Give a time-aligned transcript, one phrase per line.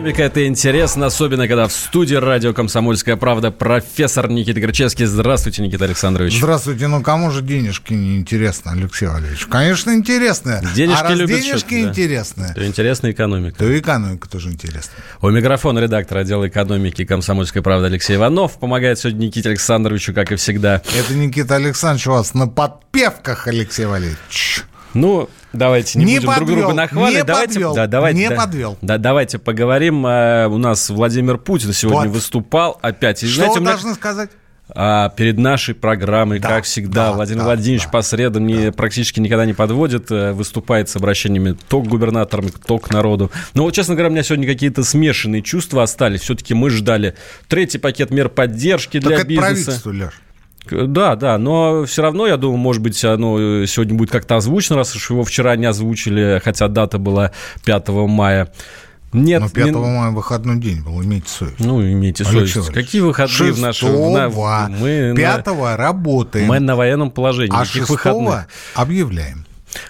[0.00, 5.04] Экономика это интересно, особенно когда в студии радио «Комсомольская правда» профессор Никита Грачевский.
[5.04, 6.38] Здравствуйте, Никита Александрович.
[6.38, 6.86] Здравствуйте.
[6.86, 9.44] Ну, кому же денежки не интересны, Алексей Валерьевич?
[9.44, 10.62] Конечно, интересно.
[10.74, 11.90] Денежки а раз любят денежки что-то, да.
[11.90, 13.58] интересны, То интересная экономика.
[13.58, 14.90] то и экономика тоже интересна.
[15.20, 18.58] У микрофона редактор отдела экономики «Комсомольской правды» Алексей Иванов.
[18.58, 20.80] Помогает сегодня Никите Александровичу, как и всегда.
[20.98, 24.64] Это Никита Александрович у вас на подпевках, Алексей Валерьевич.
[24.94, 27.14] Ну, давайте не, Не будем друг подвел, друга нахваливать.
[27.14, 28.78] не давайте, подвел, да, давайте, не да, подвел.
[28.82, 30.04] Да, давайте поговорим.
[30.06, 32.16] Э, У нас Владимир Путин сегодня Вот.
[32.16, 33.22] выступал опять.
[33.22, 34.30] И, Что знаете, у меня- должны сказать?
[34.72, 38.70] А, перед нашей программой, Да, как всегда, да, Владимир да, Владимирович да, по средам не,
[38.70, 43.32] практически никогда не подводит, э, выступает с обращениями то к губернаторам, то к народу.
[43.54, 46.20] Но вот, честно говоря, у меня сегодня какие-то смешанные чувства остались.
[46.20, 47.16] Все-таки мы ждали
[47.48, 49.46] третий пакет мер поддержки Так для это бизнеса.
[49.48, 50.20] правительство, Леш.
[50.70, 54.76] Да, да, но все равно, я думаю, может быть, оно э, сегодня будет как-то озвучено,
[54.76, 57.32] раз уж его вчера не озвучили, хотя дата была
[57.64, 58.52] 5 мая.
[59.12, 61.58] Нет, Но не- 5 мая выходной день был, имейте совесть.
[61.58, 62.56] ну, имейте Алексей совесть.
[62.56, 64.12] Валерьевич, Какие выходные в нашем...
[64.12, 64.28] на-
[64.68, 68.48] мы на- пятого работаем, Мы на военном положении, а никаких шестого выходных.
[68.74, 69.44] объявляем.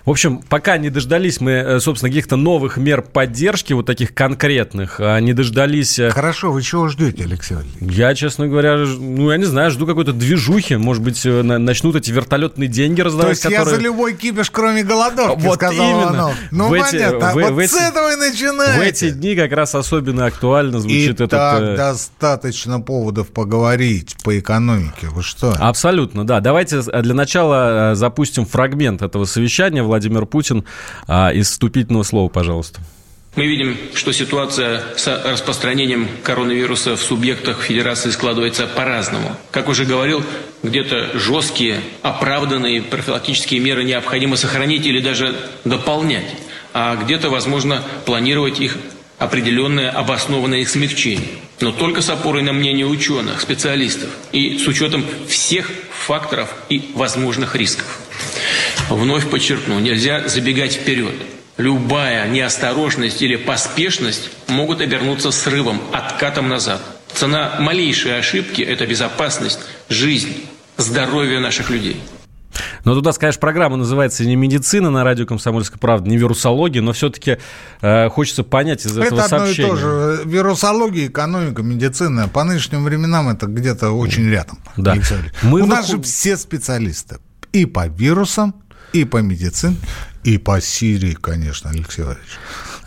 [0.05, 5.01] В общем, пока не дождались мы, э, собственно, каких-то новых мер поддержки, вот таких конкретных,
[5.01, 5.99] а не дождались...
[5.99, 7.97] э, Хорошо, вы чего ждете, Алексей Валерьевич?
[7.97, 10.77] Я, честно говоря, ну, я не знаю, жду какой-то движухи.
[10.77, 13.77] Может быть, э, на- начнут эти вертолетные деньги То раздавать, есть я которые...
[13.77, 16.03] за любой кипиш, кроме голодовки, Вот сказал именно.
[16.03, 16.35] Иванов.
[16.51, 17.31] Ну, В эти- понятно.
[17.31, 18.79] в- вот в эти- с этого и начинаете.
[18.79, 21.63] В эти дни как раз особенно актуально И звучит так этот...
[21.63, 25.09] э, достаточно поводов поговорить по экономике.
[25.13, 25.55] Вы что?
[25.59, 26.41] Абсолютно, да.
[26.41, 29.70] Давайте для начала запустим фрагмент этого совещания.
[29.79, 30.65] Владимир Путин
[31.07, 32.81] а, из вступительного слова, пожалуйста.
[33.37, 39.37] Мы видим, что ситуация с распространением коронавируса в субъектах Федерации складывается по-разному.
[39.53, 40.25] Как уже говорил,
[40.65, 46.27] где-то жесткие, оправданные профилактические меры необходимо сохранить или даже дополнять,
[46.75, 48.77] а где-то, возможно, планировать их
[49.19, 51.29] определенное обоснованное их смягчение.
[51.61, 57.55] Но только с опорой на мнение ученых, специалистов и с учетом всех факторов и возможных
[57.55, 58.00] рисков.
[58.89, 61.15] Вновь подчеркну, нельзя забегать вперед.
[61.57, 66.81] Любая неосторожность или поспешность могут обернуться срывом, откатом назад.
[67.13, 69.59] Цена малейшей ошибки– это безопасность,
[69.89, 72.01] жизнь, здоровье наших людей.
[72.85, 77.39] Но туда, конечно, программа называется не медицина на радио «Комсомольская правда», не вирусология, но все-таки
[77.83, 79.69] э, хочется понять из этого Это одно сообщения.
[79.69, 80.23] и то же.
[80.25, 82.29] Вирусология, экономика, медицина.
[82.29, 84.59] По нынешним временам это где-то очень рядом.
[84.77, 84.97] Да.
[85.43, 87.19] Мы У нас же все специалисты.
[87.53, 88.55] И по вирусам,
[88.93, 89.77] и по медицине,
[90.25, 92.31] и по Сирии, конечно, Алексей Валерьевич.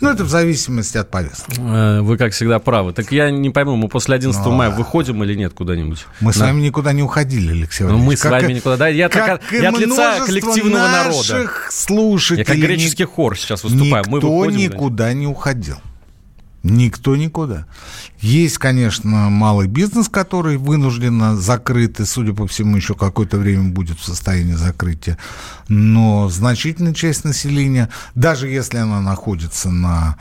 [0.00, 1.58] Ну, это в зависимости от повестки.
[1.58, 2.92] Э, Вы, как всегда, правы.
[2.92, 6.06] Так я не пойму, мы после 11 Ну, мая выходим или нет куда-нибудь?
[6.20, 6.46] Мы с Да.
[6.46, 8.10] вами никуда не уходили, Алексей Ну, Валерьевич.
[8.10, 8.76] мы с Как вами и- никуда.
[8.76, 11.16] Да, я, так как и я от лица коллективного народа.
[11.16, 12.40] наших слушателей.
[12.40, 14.04] Я как греческий хор сейчас выступаю.
[14.08, 14.58] Мы Никто выходим.
[14.60, 15.76] никуда не уходил.
[16.64, 17.66] Никто никуда.
[18.20, 23.98] Есть, конечно, малый бизнес, который вынужденно закрыт, и, судя по всему, еще какое-то время будет
[23.98, 25.18] в состоянии закрытия.
[25.68, 30.16] Но значительная часть населения, даже если она находится на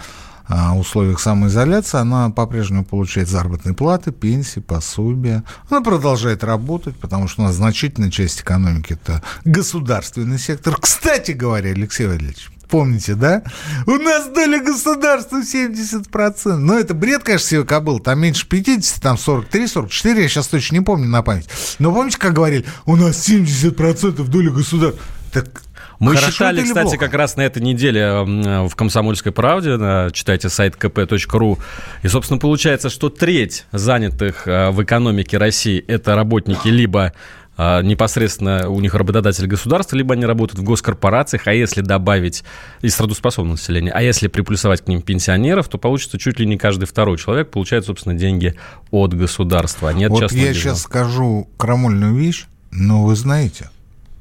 [0.45, 5.43] а, условиях самоизоляции, она по-прежнему получает заработные платы, пенсии, пособия.
[5.69, 10.75] Она продолжает работать, потому что у нас значительная часть экономики– это государственный сектор.
[10.77, 13.43] Кстати говоря, Алексей Валерьевич, Помните, да?
[13.85, 16.55] У нас доля государства 70%.
[16.55, 17.99] Ну, это бред, конечно, себе кобыл.
[17.99, 21.47] Там меньше 50, там 43, 44, я сейчас точно не помню на память.
[21.77, 24.99] Но помните, как говорили, у нас 70% доля государства.
[25.31, 25.61] Так
[25.99, 26.97] Мы хорошо считали, кстати, плохо?
[26.97, 29.77] как раз на этой неделе м, в «Комсомольской правде»,
[30.11, 31.59] читайте сайт kp.ru,
[32.01, 37.11] и, собственно, получается, что треть занятых э, в экономике России– это работники либо э,
[37.57, 42.43] непосредственно у них работодатель государства, либо они работают в госкорпорациях, а если добавить
[42.81, 46.85] из трудоспособного населения, а если приплюсовать к ним пенсионеров, то получится чуть ли не каждый
[46.85, 48.55] второй человек получает, собственно, деньги
[48.91, 50.69] от государства, а не от Вот частного я бизнеса.
[50.69, 53.69] сейчас скажу крамольную вещь, но вы знаете,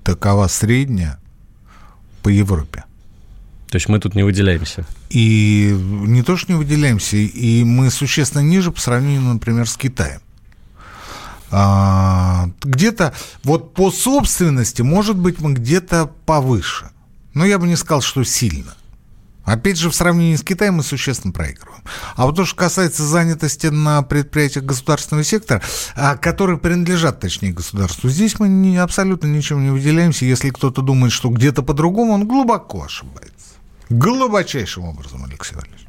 [0.05, 1.19] такова средняя
[2.23, 2.85] по Европе.
[3.71, 4.85] То есть мы тут не выделяемся.
[5.09, 10.21] И не то, что не выделяемся, и мы существенно ниже по сравнению, например, с Китаем.
[11.53, 13.15] А, где-то
[13.45, 16.91] вот по собственности, может быть, мы где-то повыше.
[17.35, 18.75] Но я бы не сказал, что сильно.
[19.45, 21.83] Опять же, в сравнении с Китаем мы существенно проигрываем.
[22.15, 25.61] А вот то, что касается занятости на предприятиях государственного сектора,
[25.97, 30.25] а, которые принадлежат, точнее, государству, здесь мы не, абсолютно ничем не выделяемся.
[30.25, 33.33] Если кто-то думает, что где-то по-другому, он глубоко ошибается.
[33.91, 35.82] Глубочайшим образом, Алексей Валерьевич.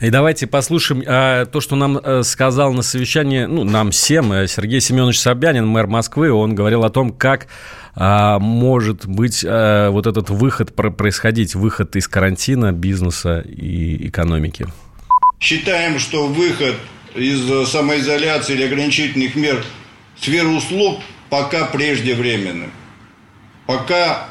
[0.00, 4.46] И давайте послушаем э, то, что нам э, сказал на совещании, ну, нам всем, э,
[4.46, 6.30] Сергей Семенович Собянин, мэр Москвы.
[6.32, 7.46] Он говорил о том, как
[7.94, 14.66] э, может быть э, вот этот выход происходить, выход из карантина, бизнеса и экономики.
[15.40, 16.76] Считаем, что выход
[17.14, 19.64] из самоизоляции или ограничительных мер
[20.16, 22.70] в сферу услуг пока преждевременным.
[23.66, 24.28] Пока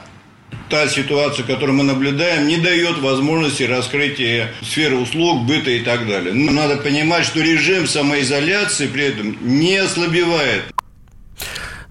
[0.69, 6.33] та ситуация, которую мы наблюдаем, не дает возможности раскрытия сферы услуг, быта и так далее.
[6.33, 10.63] Но надо понимать, что режим самоизоляции при этом не ослабевает.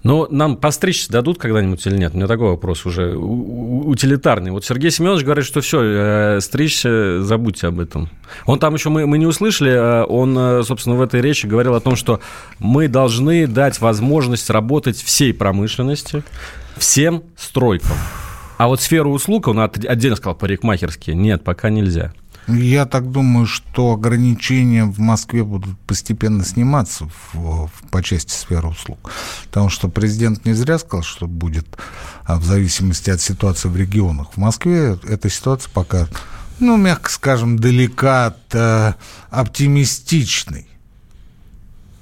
[0.04, 2.12] Ну, нам постричься дадут когда-нибудь или нет?
[2.12, 4.50] У меня такой вопрос уже утилитарный.
[4.50, 8.10] Вот Сергей Семенович говорит, что все, э, стричься, забудьте об этом.
[8.44, 11.74] Он там еще, мы, мы не услышали, э, он, э, собственно, в этой речи говорил
[11.74, 12.20] о том, что
[12.58, 16.22] мы должны дать возможность работать всей промышленности,
[16.76, 17.96] всем стройкам.
[18.56, 22.12] А вот сферу услуг, он отдельно сказал парикмахерские, нет, пока нельзя.
[22.46, 28.68] Я так думаю, что ограничения в Москве будут постепенно сниматься в, в, по части сферы
[28.68, 29.10] услуг.
[29.46, 31.66] Потому что президент не зря сказал, что будет
[32.24, 34.34] а, в зависимости от ситуации в регионах.
[34.34, 36.06] В Москве эта ситуация пока,
[36.60, 38.92] ну, мягко скажем, далека от э,
[39.30, 40.68] оптимистичной.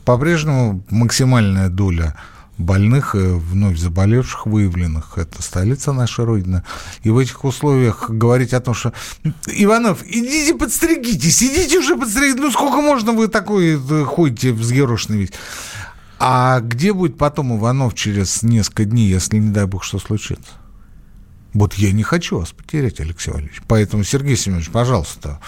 [0.05, 2.17] По-прежнему максимальная доля
[2.63, 5.19] больных и вновь заболевших, выявленных.
[5.19, 6.63] Это столица нашей Родины.
[7.03, 8.93] И в этих условиях говорить о том, что
[9.47, 12.41] Иванов, идите подстригитесь, идите уже подстригитесь.
[12.41, 15.33] Ну, сколько можно вы такой э, ходите взъерошенный весь?
[16.19, 20.53] А где будет потом Иванов через несколько дней, если, не дай бог, что случится?
[21.53, 23.61] Вот я не хочу вас потерять, Алексей Валерьевич.
[23.67, 25.41] Поэтому, Сергей Семенович, пожалуйста,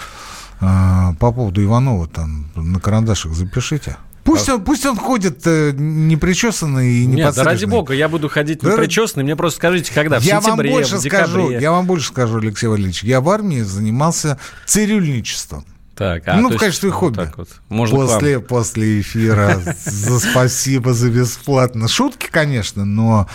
[0.61, 3.97] э, по поводу Иванова там на карандашах запишите.
[4.25, 8.27] Пусть, он, пусть он ходит э, непричесанный и не Нет, да ради бога, я буду
[8.27, 9.23] ходить да, непричесанный.
[9.23, 10.19] Мне просто скажите, когда?
[10.19, 11.27] В я сентябре, вам больше в декабре?
[11.27, 13.03] Скажу, я вам больше скажу, Алексей Валерьевич.
[13.03, 15.63] Я в армии занимался цирюльничеством.
[15.95, 17.19] Так, а, ну, в качестве есть, хобби.
[17.19, 17.49] Вот вот.
[17.69, 21.87] Можно после, после эфира за спасибо за бесплатно.
[21.87, 23.29] Шутки, конечно, но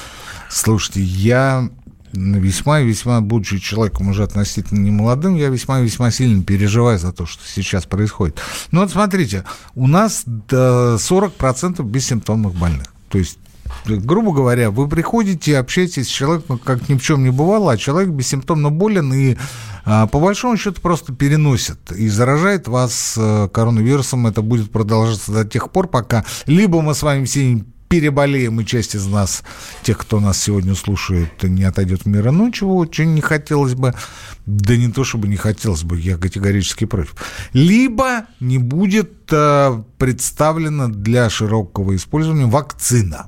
[0.50, 1.70] слушайте, я
[2.12, 7.12] весьма и весьма, будучи человеком уже относительно немолодым, я весьма и весьма сильно переживаю за
[7.12, 8.40] то, что сейчас происходит.
[8.70, 12.86] Ну вот смотрите, у нас до 40% бессимптомных больных.
[13.08, 13.38] То есть
[13.86, 18.10] грубо говоря, вы приходите, общаетесь с человеком, как ни в чем не бывало, а человек
[18.10, 19.36] бессимптомно болен и
[19.84, 24.26] а, по большому счету просто переносит и заражает вас э, коронавирусом.
[24.26, 28.94] Это будет продолжаться до тех пор, пока либо мы с вами все переболеем, и часть
[28.94, 29.42] из нас,
[29.82, 33.94] тех, кто нас сегодня слушает, не отойдет в мир ну, чего очень не хотелось бы,
[34.46, 37.16] да не то, чтобы не хотелось бы, я категорически против.
[37.52, 43.26] Либо не будет э, представлена для широкого использования вакцина.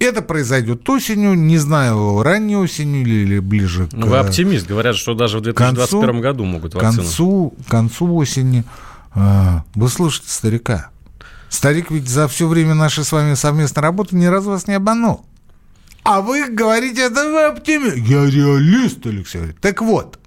[0.00, 3.92] Это произойдет осенью, не знаю, ранней осенью или ближе к...
[3.92, 4.66] Ну, вы оптимист.
[4.66, 6.92] Говорят, что даже в 2021 концу, году могут вакцину.
[6.94, 8.64] К концу, концу осени.
[9.14, 10.90] Э, вы слушаете старика.
[11.48, 15.24] Старик ведь за все время нашей с вами совместной работы ни разу вас не обманул.
[16.04, 17.96] А вы говорите, это вы оптимист.
[17.96, 19.52] Я реалист, Алексей.
[19.60, 20.18] Так вот.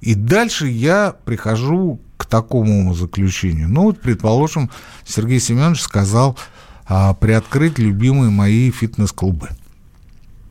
[0.00, 3.68] И дальше я прихожу к такому заключению.
[3.68, 4.70] Ну вот, предположим,
[5.04, 6.38] Сергей Семенович сказал
[6.86, 9.48] а, приоткрыть любимые мои фитнес-клубы.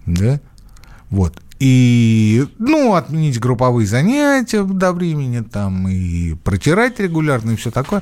[0.05, 0.39] Да?
[1.09, 1.39] Вот.
[1.59, 8.01] И, ну, отменить групповые занятия до времени, там, и протирать регулярно, и все такое.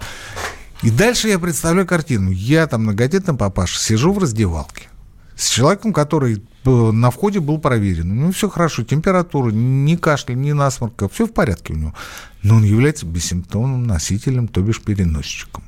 [0.83, 2.31] И дальше я представляю картину.
[2.31, 4.87] Я там многодетный папаша, сижу в раздевалке
[5.41, 8.15] с человеком, который э, на входе был проверен.
[8.19, 11.95] Ну, все хорошо, температура, ни кашля, ни насморка, все в порядке у него.
[12.43, 15.63] Но он является бессимптомным носителем, то бишь переносчиком.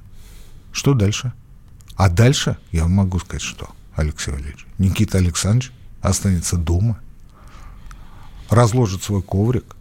[0.71, 1.33] Что дальше?
[1.95, 5.71] А дальше я могу сказать, что, Алексей Валерьевич, Никита Александрович
[6.01, 6.99] останется дома,
[8.49, 9.75] разложит свой коврик,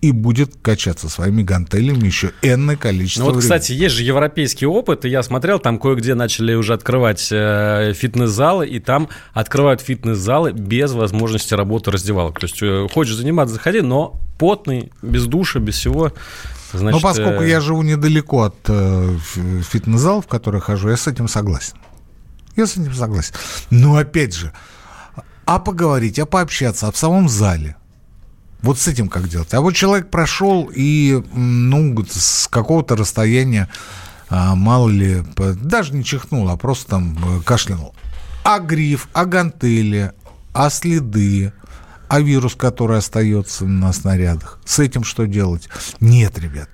[0.00, 3.58] и будет качаться своими гантелями еще энное количество ну, вот, времени.
[3.58, 8.66] кстати, есть же европейский опыт, и я смотрел, там кое-где начали уже открывать э, фитнес-залы,
[8.66, 12.40] и там открывают фитнес-залы без возможности работы раздевалок.
[12.40, 16.12] То есть э, хочешь заниматься, заходи, но потный, без душа, без всего.
[16.72, 17.48] Значит, ну, поскольку э...
[17.48, 19.16] я живу недалеко от э,
[19.70, 21.76] фитнес-залов, в которые хожу, я с этим согласен.
[22.56, 23.34] Я с этим согласен.
[23.68, 24.52] Но опять же,
[25.44, 27.76] а поговорить, а пообщаться, а в самом зале,
[28.62, 29.52] вот с этим как делать?
[29.54, 33.68] А вот человек прошел и, ну, с какого-то расстояния,
[34.28, 37.94] а, мало ли, даже не чихнул, а просто там э, кашлянул.
[38.44, 40.12] А гриф, а гантели,
[40.52, 41.52] а следы,
[42.08, 44.60] а вирус, который остается на снарядах.
[44.64, 45.68] С этим что делать?
[46.00, 46.68] Нет, ребят.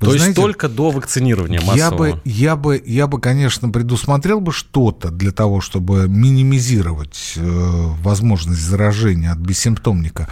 [0.00, 2.06] Вы То знаете, есть только до вакцинирования массового?
[2.06, 7.40] Я бы, я бы, я бы, конечно, предусмотрел бы что-то для того, чтобы минимизировать э,
[7.42, 10.28] возможность заражения от бессимптомника.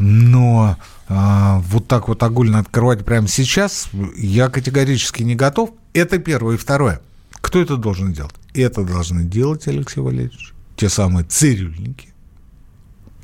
[0.00, 0.76] Но
[1.08, 5.70] а, вот так вот огульно открывать прямо сейчас, я категорически не готов.
[5.92, 6.54] Это первое.
[6.54, 7.00] И второе.
[7.34, 8.34] Кто это должен делать?
[8.54, 12.08] Это должны делать, Алексей Валерьевич, те самые цирюльники,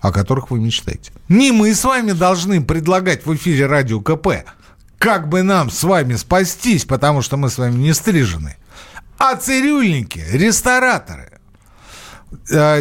[0.00, 1.12] о которых вы мечтаете.
[1.28, 4.44] Не мы с вами должны предлагать в эфире радио КП,
[4.98, 8.56] как бы нам с вами спастись, потому что мы с вами не стрижены.
[9.18, 11.35] А цирюльники, рестораторы, Э,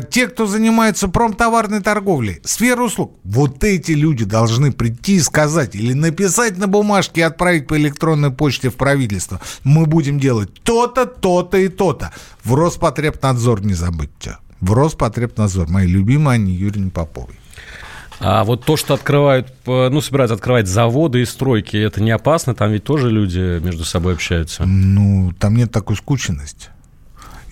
[0.10, 5.94] те, кто занимается промтоварной торговлей, сфера услуг, вот эти люди должны прийти и сказать или
[5.94, 9.40] написать на бумажке и отправить по электронной почте в правительство.
[9.64, 12.12] Мы будем делать то-то, то-то и то-то.
[12.44, 14.38] В Роспотребнадзор не забудьте.
[14.62, 15.70] В Роспотребнадзор.
[15.70, 17.36] Мои любимые Анне Юрьевне Поповой.
[18.20, 22.56] А вот то, что открывают, ну, собираются открывать заводы и стройки, это не опасно?
[22.56, 24.64] Там ведь тоже люди между собой общаются.
[24.66, 26.70] Ну, там нет такой скученности.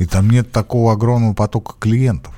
[0.04, 2.34] И там нет такого огромного потока клиентов.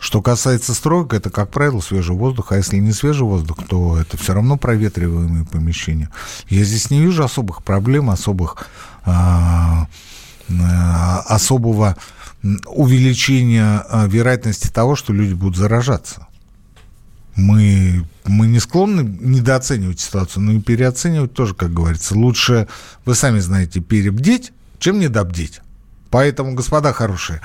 [0.00, 4.16] Что касается строек, это, как правило, свежий воздух, а если не свежий воздух, то это
[4.16, 6.10] все равно проветриваемые помещения.
[6.48, 8.66] Я здесь не вижу особых проблем, особых,
[9.04, 9.86] а,
[10.50, 11.96] а, особого
[12.66, 16.26] увеличения а, вероятности того, что люди будут заражаться.
[17.36, 22.18] Мы, мы не склонны недооценивать ситуацию, но и переоценивать тоже, как говорится.
[22.18, 22.66] Лучше,
[23.04, 25.60] вы сами знаете, перебдеть, чем недобдеть.
[26.14, 27.40] Поэтому, господа хорошие,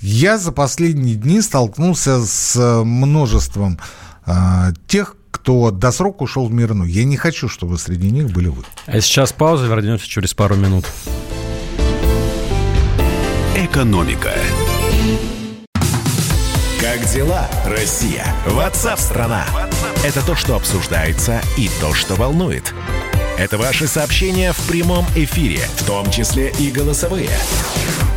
[0.00, 3.78] я за последние дни столкнулся с множеством
[4.24, 6.90] э, тех, кто до срока ушел в мир иной.
[6.90, 8.64] Я не хочу, чтобы среди них были вы.
[8.86, 10.86] А сейчас пауза, вернемся через пару минут.
[13.54, 14.32] Экономика.
[16.80, 18.24] Как дела, Россия?
[18.46, 19.44] Ватсап-страна!
[20.02, 22.72] Это то, что обсуждается и то, что волнует.
[23.36, 27.28] Это ваши сообщения в прямом эфире, в том числе и голосовые.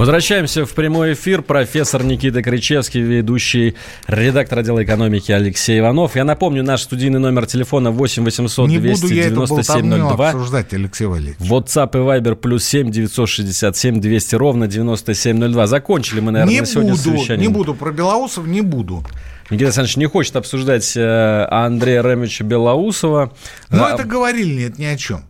[0.00, 1.42] Возвращаемся в прямой эфир.
[1.42, 3.76] Профессор Никита Кричевский, ведущий
[4.06, 6.16] редактор отдела экономики Алексей Иванов.
[6.16, 10.30] Я напомню, наш студийный номер телефона 8 800 297 02.
[10.30, 11.46] обсуждать, Алексей Валерьевич.
[11.46, 15.66] WhatsApp и Viber плюс 7 967 200 ровно 9702.
[15.66, 17.46] Закончили мы, наверное, не на сегодня буду, совещание.
[17.46, 19.04] Не буду, про белоусов не буду.
[19.50, 23.34] Никита Александрович не хочет обсуждать э, Андрея Ремовича Белоусова.
[23.68, 25.24] Но а, это говорили нет ни о чем.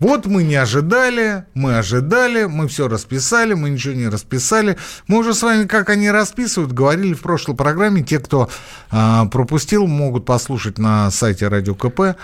[0.00, 4.76] Вот мы не ожидали, мы ожидали, мы все расписали, мы ничего не расписали.
[5.08, 8.02] Мы уже с вами, как они расписывают, говорили в прошлой программе.
[8.02, 8.48] Те, кто
[8.90, 12.16] а, пропустил, могут послушать на сайте Радио КП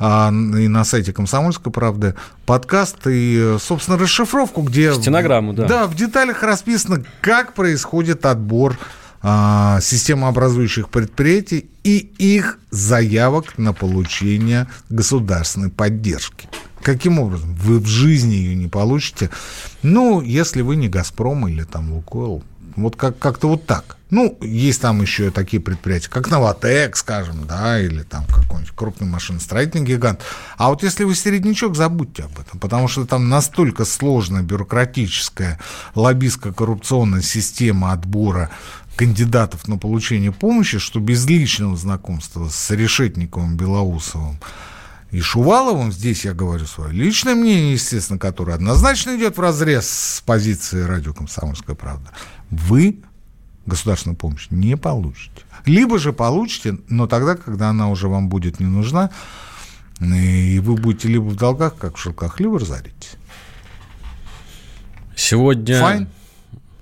[0.00, 4.92] а, и на сайте «Комсомольской правды» подкаст и, собственно, расшифровку, где...
[4.92, 5.66] Стенограмму, да.
[5.66, 8.76] Да, в деталях расписано, как происходит отбор
[9.22, 16.48] а, системообразующих предприятий и их заявок на получение государственной поддержки.
[16.82, 17.54] Каким образом?
[17.54, 19.30] Вы в жизни ее не получите.
[19.82, 22.42] Ну, если вы не «Газпром» или там «Лукойл».
[22.76, 23.96] Вот как- как-то вот так.
[24.10, 29.84] Ну, есть там еще такие предприятия, как «Новотек», скажем, да, или там какой-нибудь крупный машиностроительный
[29.84, 30.20] гигант.
[30.56, 35.58] А вот если вы середнячок, забудьте об этом, потому что там настолько сложная бюрократическая,
[35.94, 38.50] лоббистско-коррупционная система отбора
[38.96, 44.38] кандидатов на получение помощи, что без личного знакомства с Решетниковым, Белоусовым,
[45.10, 50.20] и Шуваловым, здесь я говорю свое личное мнение, естественно, которое однозначно идет в разрез с
[50.20, 52.10] позиции радио «Комсомольская правда»,
[52.50, 53.00] вы
[53.66, 55.42] государственную помощь не получите.
[55.64, 59.10] Либо же получите, но тогда, когда она уже вам будет не нужна,
[60.00, 63.16] и вы будете либо в долгах, как в шелках, либо разоритесь.
[65.14, 65.80] Сегодня...
[65.80, 66.08] Файн?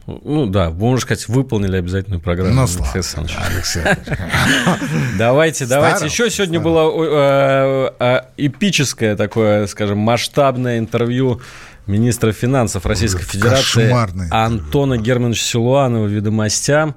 [0.09, 2.55] Ну да, можно сказать, выполнили обязательную программу.
[2.55, 3.37] Ну, Алексей Александрович.
[3.39, 3.83] Алексей
[5.19, 6.07] Давайте, давайте.
[6.07, 11.43] Еще сегодня было э, э, эпическое такое, скажем, масштабное интервью
[11.87, 13.95] министра финансов Российской Ой, Федерации
[14.31, 16.97] Антона Германовича Силуанова «Ведомостям».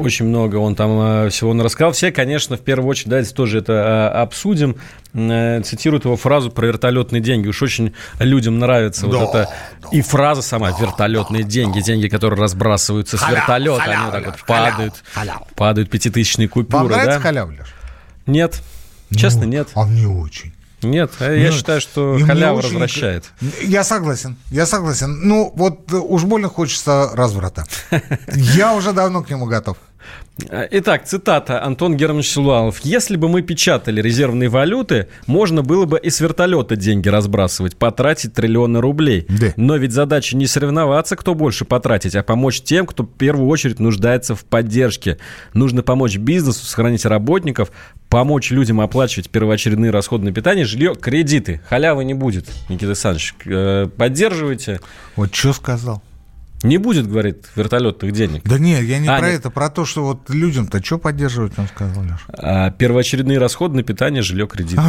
[0.00, 1.92] Очень много он там э, всего он рассказал.
[1.92, 3.72] Все, конечно, в первую очередь, давайте тоже это
[4.14, 4.76] э, обсудим.
[5.14, 7.48] Э, Цитируют его фразу про вертолетные деньги.
[7.48, 9.50] Уж очень людям нравится вот Да, эта
[9.92, 11.80] и фраза сама «вертолетные деньги».
[11.80, 14.94] Деньги, которые разбрасываются с Халява, вертолета, они халява, вот так вот падают.
[15.14, 15.46] халява.
[15.54, 17.20] Падают пятитысячные Вам купюры, нравится да?
[17.20, 17.74] халява, Леш?
[18.26, 18.60] Нет.
[19.14, 19.68] Честно, Ну, нет.
[19.74, 20.52] А мне очень.
[20.82, 23.24] Нет, а я считаю, что халява очень- развращает.
[23.62, 25.26] Я согласен, я согласен.
[25.26, 27.64] Ну, вот уж больно хочется разврата.
[28.32, 29.76] Я уже давно к нему готов.
[30.70, 32.80] Итак, цитата Антон Германович Силуанов.
[32.80, 38.34] «Если бы мы печатали резервные валюты, можно было бы и с вертолета деньги разбрасывать, потратить
[38.34, 39.26] триллионы рублей.
[39.28, 39.52] Да.
[39.56, 43.80] Но ведь задача не соревноваться, кто больше потратить, а помочь тем, кто в первую очередь
[43.80, 45.18] нуждается в поддержке.
[45.54, 47.72] Нужно помочь бизнесу, сохранить работников,
[48.08, 51.60] помочь людям оплачивать первоочередные расходы на питание, жилье, кредиты.
[51.68, 53.34] Халявы не будет, Никита Александрович.
[53.44, 54.80] Э, Поддерживайте.
[55.16, 56.02] Вот что сказал?
[56.62, 58.42] Не будет, говорит, вертолетных денег.
[58.44, 59.40] Да нет, я не А, про нет.
[59.40, 62.18] это, про то, что вот людям-то что поддерживать, он сказал, Леша?
[62.28, 64.82] А первоочередные расходы на питание, жилье, кредиты.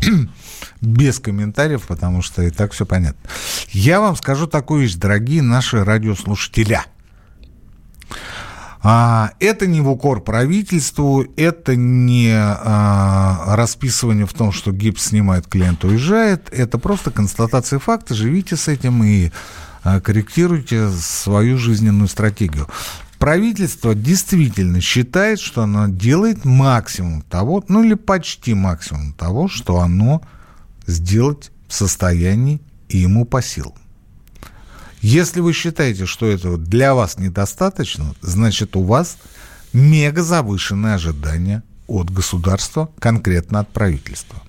[0.80, 3.28] Без комментариев, потому что и так все понятно.
[3.70, 6.84] Я вам скажу такую вещь, дорогие наши радиослушателя.
[8.80, 15.48] А, это не в укор правительству, это не а, расписывание в том, что гипс снимает,
[15.48, 16.48] клиент уезжает.
[16.52, 18.14] Это просто констатация факта.
[18.14, 19.32] Живите с этим и а,
[19.82, 22.68] корректируйте свою жизненную стратегию.
[23.18, 30.22] Правительство действительно считает, что оно делает максимум того, ну или почти максимум того, что оно
[30.86, 33.74] сделать в состоянии и ему по силам.
[35.00, 39.18] Если вы считаете, что этого для вас недостаточно, значит у вас
[39.72, 44.42] мега завышенные ожидания от государства, конкретно от правительства.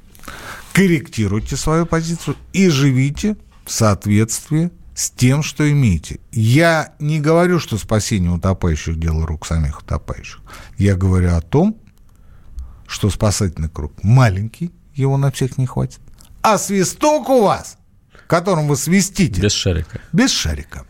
[0.74, 6.20] Корректируйте свою позицию и живите в соответствии с тем, что имеете.
[6.34, 10.42] Я не говорю, что спасение утопающих– дело рук самих утопающих.
[10.78, 11.78] Я говорю о том,
[12.86, 16.02] что спасательный круг маленький, его на всех не хватит.
[16.42, 17.78] А свисток у вас,
[18.28, 20.02] которым вы свистите, Без шарика.
[20.12, 20.86] без шарика.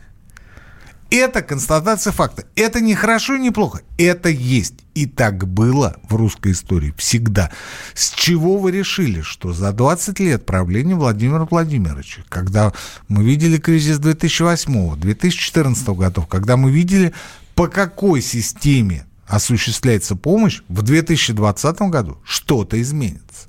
[1.11, 2.45] Это констатация факта.
[2.55, 3.81] Это не хорошо и не плохо.
[3.97, 4.75] Это есть.
[4.93, 7.51] И так было в русской истории всегда.
[7.95, 12.73] С чего вы решили, что за 20 лет правления Владимира Владимировича, когда
[13.07, 17.13] мы видели кризис 2008-2014 годов, когда мы видели,
[17.55, 23.47] по какой системе осуществляется помощь, в 2020 году что-то изменится?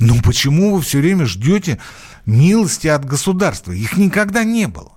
[0.00, 1.78] Ну почему вы все время ждете
[2.26, 3.70] милости от государства?
[3.70, 4.91] Их никогда не было.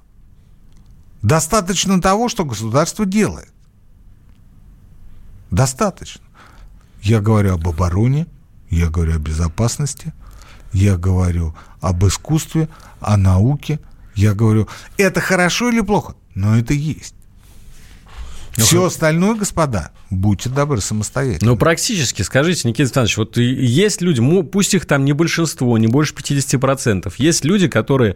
[1.25, 3.51] Достаточно того, что государство делает.
[5.49, 6.21] Достаточно.
[7.01, 8.27] Я говорю об обороне,
[8.69, 10.13] я говорю о безопасности,
[10.71, 13.79] я говорю об искусстве, о науке,
[14.13, 14.67] я говорю,
[14.97, 17.15] это хорошо или плохо, но это есть.
[18.55, 21.53] Все остальное, господа, будьте добры самостоятельно.
[21.53, 26.13] Ну, практически, скажите, Никита Александрович, вот есть люди, пусть их там не большинство, не больше
[26.13, 28.15] 50%, есть люди, которые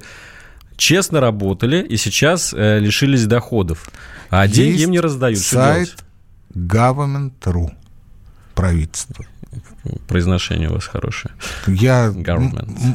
[0.79, 3.89] честно работали и сейчас э, лишились доходов,
[4.29, 5.37] а деньги Есть им не раздают.
[5.37, 6.03] Сайт
[6.55, 7.71] government.ru
[8.55, 9.25] правительство.
[10.07, 11.33] Произношение у вас хорошее.
[11.67, 12.13] Я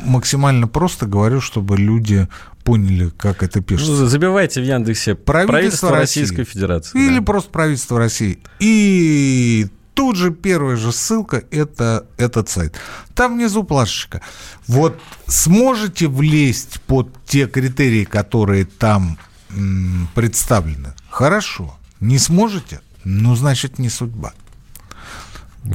[0.04, 2.28] максимально просто говорю, чтобы люди
[2.62, 4.06] поняли, как это Ну, пишется.
[4.06, 6.20] забивайте в Яндексе Правительство правительство, России.
[6.20, 7.06] Российской Федерации.
[7.06, 7.24] Или да.
[7.24, 8.38] просто правительство России.
[8.60, 12.74] И тут же первая же ссылка это этот сайт.
[13.14, 14.20] Там внизу плашечка.
[14.66, 19.18] Вот сможете влезть под те критерии, которые там
[19.50, 20.92] м, представлены?
[21.08, 21.78] Хорошо.
[22.00, 22.80] Не сможете?
[23.04, 24.32] Ну, значит, не судьба.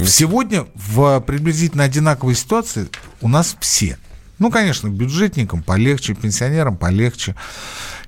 [0.05, 2.89] Сегодня в приблизительно одинаковой ситуации
[3.21, 3.97] у нас все.
[4.39, 7.35] Ну, конечно, бюджетникам полегче, пенсионерам полегче,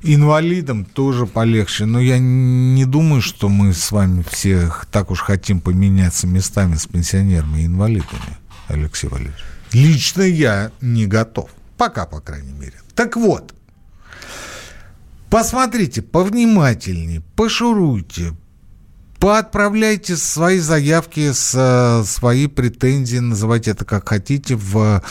[0.02, 1.86] инвалидам тоже полегче.
[1.86, 6.88] Но я не думаю, что мы с вами все так уж хотим поменяться местами с
[6.88, 9.44] пенсионерами и инвалидами, Алексей Валерьевич.
[9.74, 11.50] Лично я не готов.
[11.78, 12.80] Пока, по крайней мере.
[12.96, 13.54] Так вот,
[15.30, 18.34] посмотрите повнимательнее, пошуруйте,
[19.22, 25.04] Поотправляйте свои заявки, э, свои претензии, называйте это как хотите, в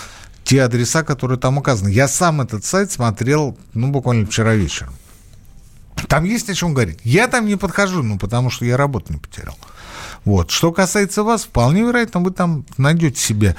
[0.50, 1.90] те адреса, которые там указаны.
[1.90, 4.92] Я сам этот сайт смотрел, ну, буквально вчера вечером.
[6.08, 6.98] Там есть о чем говорить.
[7.04, 9.56] Я там не подхожу, ну, потому что я работу не потерял.
[10.24, 10.50] Вот.
[10.50, 13.54] Что касается вас, вполне вероятно, вы там найдете себе,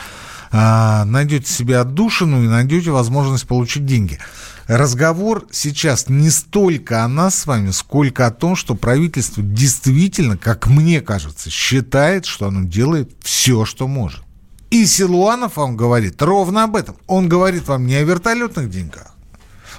[0.51, 4.19] а, найдете себе отдушину и найдете возможность получить деньги.
[4.67, 10.67] Разговор сейчас не столько о нас с вами, сколько о том, что правительство действительно, как
[10.67, 14.25] мне кажется, считает, что оно делает все, что может.
[14.71, 16.95] И Силуанов вам говорит ровно об этом.
[17.05, 19.13] Он говорит вам не о вертолетных деньгах.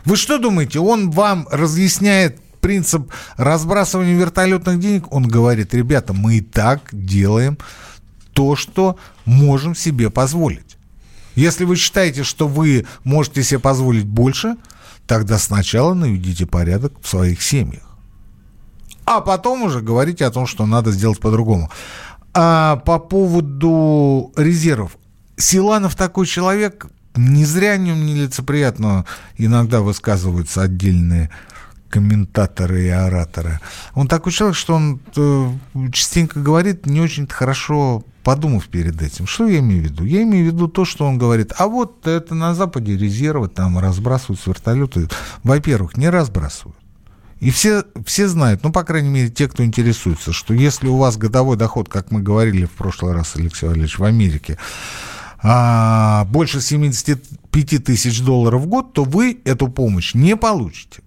[0.05, 5.11] Вы что думаете, он вам разъясняет принцип разбрасывания вертолетных денег?
[5.11, 7.57] Он говорит, ребята, мы и так делаем
[8.35, 10.77] то, что можем себе позволить.
[11.35, 14.57] Если вы считаете, что вы можете себе позволить больше,
[15.07, 17.83] тогда сначала наведите порядок в своих семьях.
[19.05, 21.71] А потом уже говорите о том, что надо сделать по-другому.
[22.35, 24.97] А по поводу резервов.
[25.37, 29.05] Силанов такой человек, не зря о нем нелицеприятно
[29.37, 31.31] иногда высказываются отдельные
[31.91, 33.61] комментаторы и ораторы.
[33.95, 35.51] Он такой человек, что он э,
[35.93, 39.27] частенько говорит, не очень хорошо подумав перед этим.
[39.27, 40.05] Что я имею в виду?
[40.05, 43.79] Я имею в виду то, что он говорит, а вот это на Западе резервы, там
[43.79, 45.09] разбрасывают с вертолеты.
[45.43, 46.77] Во-первых, не разбрасывают.
[47.43, 51.17] И все, все знают, ну, по крайней мере, те, кто интересуется, что если у вас
[51.17, 54.59] годовой доход, как мы говорили в прошлый раз, Алексей Валерьевич, в Америке,
[55.43, 61.03] а, больше 75 тысяч долларов в год, то вы эту помощь не получите.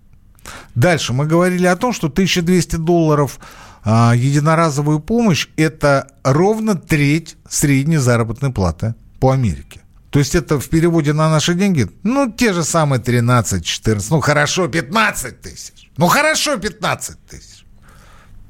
[0.76, 3.40] Дальше мы говорили о том, что 1200 долларов
[3.86, 9.80] а, единоразовую помощь– это ровно треть средней заработной платы по Америке.
[10.10, 14.68] То есть это в переводе на наши деньги, ну, те же самые 13-14, ну, хорошо,
[14.68, 15.85] 15 тысяч.
[15.98, 17.66] Ну, хорошо, 15 тысяч.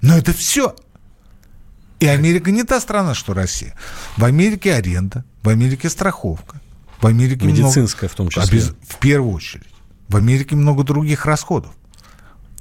[0.01, 0.75] Но это все.
[1.99, 3.75] И Америка не та страна, что Россия.
[4.17, 6.59] В Америке аренда, в Америке страховка,
[7.01, 8.61] в Америке медицинская много, в том числе.
[8.87, 9.73] В первую очередь.
[10.07, 11.73] В Америке много других расходов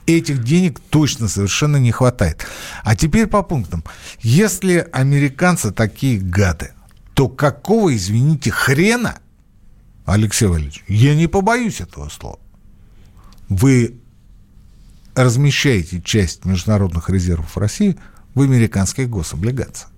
[0.07, 2.47] этих денег точно совершенно не хватает.
[2.83, 3.85] А теперь по пунктам.
[4.20, 6.73] Если американцы такие гады,
[7.14, 9.18] то какого, извините, хрена,
[10.05, 12.38] Алексей Валерьевич, я не побоюсь этого слова,
[13.49, 13.94] вы
[15.14, 17.96] размещаете часть международных резервов России
[18.35, 19.90] в американских гособлигациях.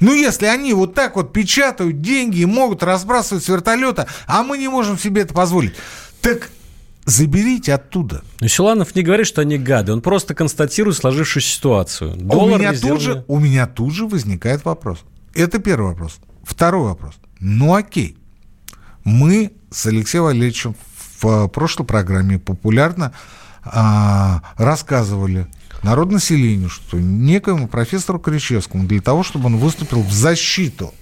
[0.00, 4.58] Ну, если они вот так вот печатают деньги и могут разбрасывать с вертолета, а мы
[4.58, 5.74] не можем себе это позволить,
[6.20, 6.50] так
[7.04, 8.22] Заберите оттуда.
[8.38, 9.92] Но Силанов не говорит, что они гады.
[9.92, 12.16] Он просто констатирует сложившуюся ситуацию.
[12.16, 15.00] Доллар у, меня тут же, у меня тут же возникает вопрос.
[15.34, 16.18] Это первый вопрос.
[16.44, 17.14] Второй вопрос.
[17.40, 18.16] Ну окей.
[19.02, 20.76] Мы с Алексеем Валерьевичем
[21.18, 23.12] в прошлой программе популярно
[23.64, 25.46] а, рассказывали
[25.82, 30.92] народонаселению, что некоему профессору Кричевскому для того, чтобы он выступил в защиту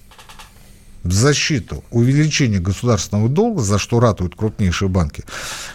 [1.03, 5.25] в защиту увеличения государственного долга, за что ратуют крупнейшие банки,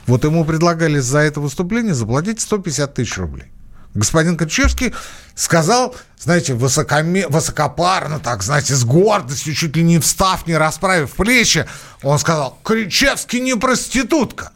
[0.06, 3.48] вот ему предлагали за это выступление заплатить 150 тысяч рублей.
[3.96, 4.94] Господин Ключевский
[5.36, 11.66] сказал, знаете, высокоме, высокопарно, так, знаете, с гордостью, чуть ли не встав, не расправив плечи,
[12.04, 14.52] он сказал, Кричевский не проститутка.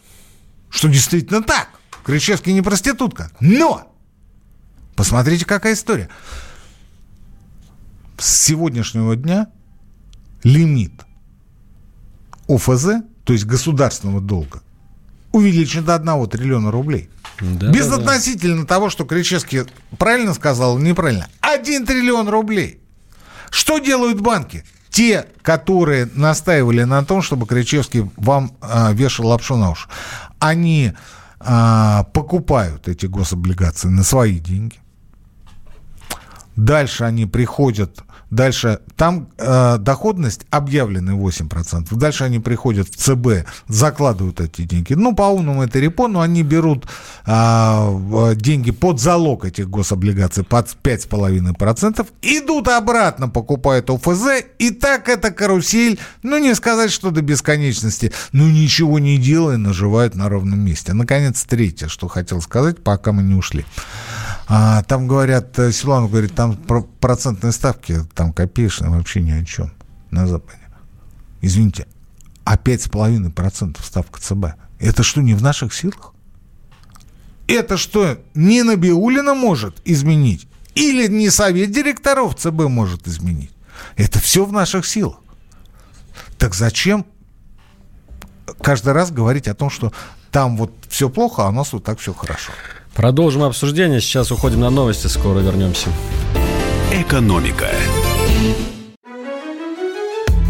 [0.69, 1.69] Что действительно так.
[2.09, 3.29] Кричевский не проститутка.
[3.39, 3.95] Но!
[4.95, 6.09] Посмотрите, какая история.
[8.17, 9.49] С сегодняшнего дня
[10.43, 11.05] лимит
[12.47, 14.63] ОФЗ, то есть государственного долга,
[15.31, 17.11] увеличен до 1 триллиона рублей.
[17.41, 18.67] Да, Безотносительно да.
[18.67, 19.65] того, что Кричевский
[19.99, 21.29] правильно сказал или неправильно.
[21.41, 22.81] 1 триллион рублей.
[23.51, 24.65] Что делают банки?
[24.89, 29.87] Те, которые настаивали на том, чтобы Кричевский вам а, вешал лапшу на уши,
[30.39, 30.93] они
[31.39, 34.77] а, покупают эти гособлигации на свои деньги.
[36.55, 41.95] Дальше они приходят Дальше там э, доходность объявленная 8%.
[41.95, 44.93] Дальше они приходят в ЦБ, закладывают эти деньги.
[44.93, 46.85] Ну, по умному это репо, но они берут
[47.25, 55.31] э, деньги под залог этих гособлигаций под 5,5%, идут обратно, покупают ОФЗ, и так эта
[55.31, 60.93] карусель, ну, не сказать, что до бесконечности, ну, ничего не делая, наживают на ровном месте.
[60.93, 63.65] Наконец, третье, что хотел сказать, пока мы не ушли.
[64.51, 69.71] А, там говорят, э, Силуанов говорит, там процентные ставки, там копеечные, вообще ни о чем
[70.09, 70.57] на Западе.
[71.41, 71.85] Извините,
[72.45, 76.13] а 5,5% ставка ЦБ, это что, не в наших силах?
[77.47, 80.47] Это что, не Набиулина может изменить?
[80.73, 83.51] Или не совет директоров ЦБ может изменить?
[83.97, 85.17] Это все в наших силах.
[86.39, 87.05] Так зачем
[88.61, 89.93] каждый раз говорить о том, что
[90.31, 92.51] там вот все плохо, а у нас вот так все хорошо?
[92.99, 94.01] Продолжим обсуждение.
[94.01, 95.07] Сейчас уходим на новости.
[95.07, 95.87] Скоро вернемся.
[96.91, 97.69] Экономика.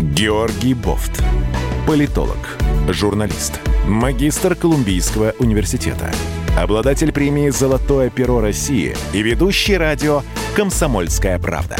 [0.01, 1.23] Георгий Бофт.
[1.85, 2.57] Политолог,
[2.87, 6.11] журналист, магистр Колумбийского университета,
[6.57, 10.23] обладатель премии «Золотое перо России» и ведущий радио
[10.55, 11.77] «Комсомольская правда».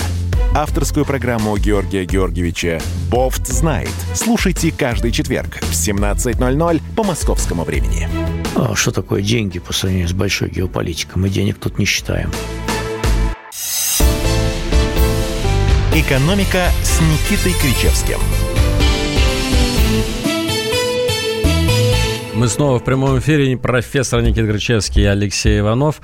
[0.56, 2.80] Авторскую программу Георгия Георгиевича
[3.10, 3.90] «Бофт знает».
[4.14, 8.08] Слушайте каждый четверг в 17.00 по московскому времени.
[8.56, 11.22] А что такое деньги по сравнению с большой геополитикой?
[11.22, 12.32] Мы денег тут не считаем.
[15.94, 18.20] «Экономика» с Никитой Кричевским.
[22.36, 23.58] Мы снова в прямом эфире.
[23.58, 26.00] Профессор Никита Кричевский и Алексей Иванов.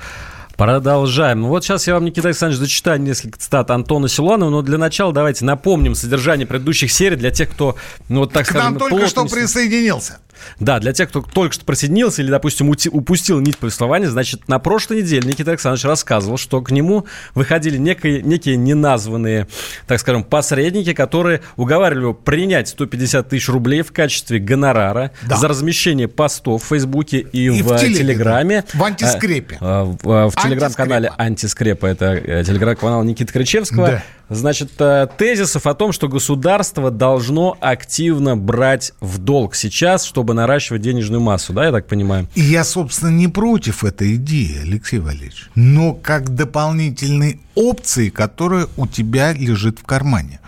[0.56, 1.44] Продолжаем.
[1.44, 5.44] Вот сейчас я вам, Никита Александрович, зачитаю несколько цитат Антона Силуанова, но для начала давайте
[5.44, 7.76] напомним содержание предыдущих серий для тех, кто,
[8.08, 10.18] ну вот так К скажем, нам только что присоединился.
[10.60, 15.02] Да, для тех, кто только что присоединился или, допустим, упустил нить повествования, значит, на прошлой
[15.02, 19.46] неделе Никита Александрович рассказывал, что к нему выходили некие, некие неназванные,
[19.86, 25.36] так скажем, посредники, которые уговаривали его принять 150 тысяч рублей в качестве гонорара да.
[25.36, 28.64] за размещение постов в Фейсбуке и, и в, в Телеграме.
[28.72, 29.58] В антискрепе.
[29.60, 31.86] А, в, в телеграм-канале Антискрепа.
[31.86, 33.86] Это э, телеграм-канал Никиты Кричевского.
[33.86, 34.02] Да.
[34.28, 40.82] Значит, э, тезисов о том, что государство должно активно брать в долг сейчас, чтобы наращивать
[40.82, 42.28] денежную массу, да, я так понимаю?
[42.34, 48.86] И я, собственно, не против этой идеи, Алексей Валерьевич, но как дополнительной опции, которая у
[48.86, 50.40] тебя лежит в кармане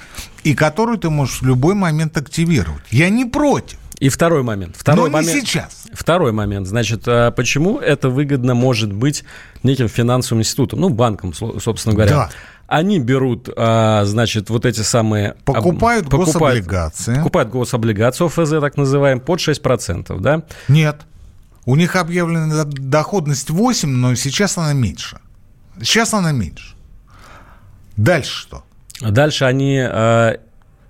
[0.43, 2.83] и которую ты можешь в любой момент активировать.
[2.91, 3.79] Я не против.
[4.01, 4.77] И второй момент.
[4.77, 5.87] Второй Но момент, не сейчас.
[5.93, 6.69] Второй момент.
[6.69, 9.25] Значит, а почему это выгодно может быть
[9.63, 12.11] неким финансовым институтом, ну, банком, собственно говоря.
[12.11, 12.31] Да.
[12.69, 15.37] Они берут, а, значит, вот эти самые...
[15.47, 17.17] Покупают, об, гособлигации.
[17.17, 20.43] Покупают гособлигацию ОФЗ, так называем, под 6%, да?
[20.69, 21.01] Нет.
[21.65, 25.19] У них объявлена доходность 8, но сейчас она меньше.
[25.81, 26.75] Сейчас она меньше.
[27.97, 28.65] Дальше что?
[29.01, 29.79] Дальше они...
[29.81, 30.37] А...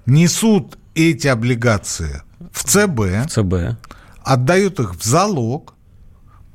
[0.05, 2.99] Несут эти облигации в ЦБ.
[2.99, 3.79] В ЦБ.
[4.25, 5.75] Отдают их в залог.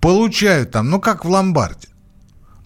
[0.01, 1.87] Получают там, ну как в ломбарде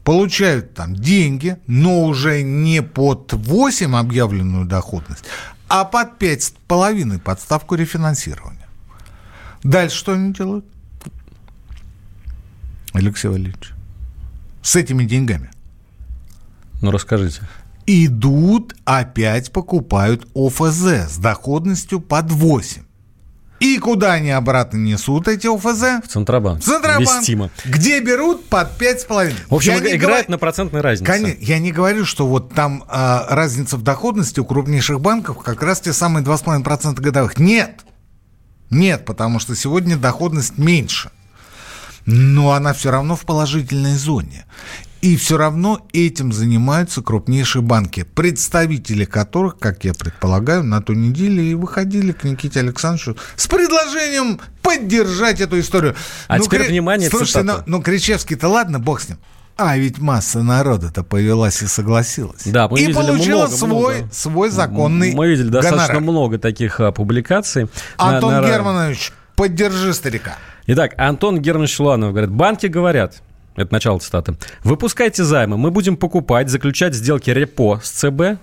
[0.07, 5.25] получают там деньги, но уже не под 8 объявленную доходность,
[5.67, 8.69] а под 5,5 подставку рефинансирования.
[9.63, 10.65] Дальше что они делают?
[12.93, 13.73] Алексей Валерьевич,
[14.61, 15.51] с этими деньгами.
[16.81, 17.41] Ну, расскажите.
[17.85, 22.83] Идут, опять покупают ОФЗ с доходностью под 8.
[23.59, 26.05] И куда они обратно несут эти ОФЗ?
[26.05, 26.61] В Центробанк.
[26.61, 27.01] В Центробанк.
[27.01, 27.49] Вестимо.
[27.65, 29.33] Где берут под 5,5.
[29.49, 30.29] В общем, я играют говор...
[30.29, 31.11] на процентной разнице.
[31.11, 35.61] Конечно, я не говорю, что вот там а, разница в доходности у крупнейших банков как
[35.63, 37.39] раз те самые 2,5% годовых.
[37.39, 37.81] Нет.
[38.69, 41.11] Нет, потому что сегодня доходность меньше.
[42.05, 44.45] Но она все равно в положительной зоне.
[45.07, 51.45] И все равно этим занимаются крупнейшие банки, представители которых, как я предполагаю, на той неделе
[51.45, 55.95] и выходили к Никите Александровичу с предложением поддержать эту историю.
[56.27, 56.71] А ну, теперь Кри...
[56.71, 59.17] внимание, Слушайте, ну, ну Кричевский-то ладно, бог с ним.
[59.55, 62.43] А ведь масса народа-то повелась и согласилась.
[62.43, 64.13] Да, мы и получила много, свой, много.
[64.13, 66.01] свой законный Мы видели достаточно гонорар.
[66.01, 67.69] много таких а, публикаций.
[67.95, 68.47] Антон на, на...
[68.49, 70.35] Германович, поддержи старика.
[70.65, 73.21] Итак, Антон Германович Луанов говорит, банки говорят,
[73.57, 74.37] это начало цитаты.
[74.63, 78.39] Выпускайте займы, мы будем покупать, заключать сделки репо с ЦБ.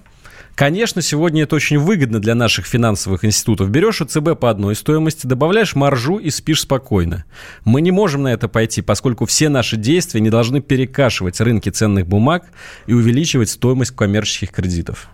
[0.55, 3.71] Конечно, сегодня это очень выгодно для наших финансовых институтов.
[3.71, 7.25] Берешь у ЦБ по одной стоимости, добавляешь маржу и спишь спокойно.
[7.65, 12.07] Мы не можем на это пойти, поскольку все наши действия не должны перекашивать рынки ценных
[12.07, 12.45] бумаг
[12.87, 15.09] и увеличивать стоимость коммерческих кредитов.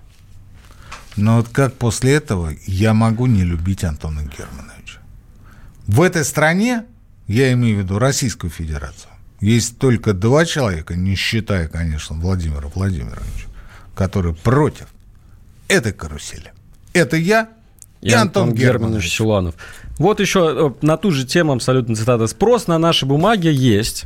[1.17, 5.01] Но вот как после этого я могу не любить Антона Германовича?
[5.87, 6.85] В этой стране,
[7.27, 9.10] я имею в виду Российскую Федерацию,
[9.41, 13.49] есть только два человека, не считая, конечно, Владимира Владимировича,
[13.95, 14.87] которые против
[15.69, 16.53] этой карусели.
[16.93, 17.49] Это я
[18.01, 19.55] и, и Антон, Антон Германович Силанов.
[20.01, 22.27] Вот еще э, на ту же тему абсолютно цитата.
[22.27, 24.05] Спрос на наши бумаги есть.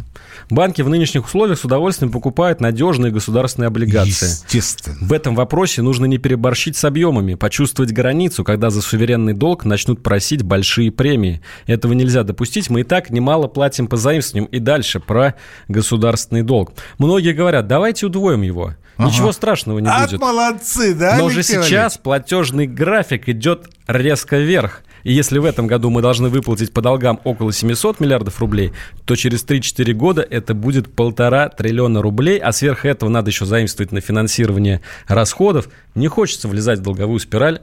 [0.50, 4.26] Банки в нынешних условиях с удовольствием покупают надежные государственные облигации.
[4.26, 4.96] Естественно.
[5.00, 10.02] В этом вопросе нужно не переборщить с объемами, почувствовать границу, когда за суверенный долг начнут
[10.02, 11.40] просить большие премии.
[11.68, 12.70] Этого нельзя допустить.
[12.70, 14.50] Мы и так немало платим по заимствованиям.
[14.50, 15.36] И дальше про
[15.68, 16.72] государственный долг.
[16.98, 18.74] Многие говорят, давайте удвоим его.
[18.96, 19.08] Ага.
[19.08, 20.20] Ничего страшного не будет.
[20.20, 21.18] молодцы, да?
[21.18, 24.82] Но уже сейчас платежный график идет резко вверх.
[25.04, 28.72] И если в этом году мы должны выплатить по долгам около 700 миллиардов рублей,
[29.04, 33.92] то через 3-4 года это будет полтора триллиона рублей, а сверх этого надо еще заимствовать
[33.92, 35.68] на финансирование расходов.
[35.94, 37.60] Не хочется влезать в долговую спираль,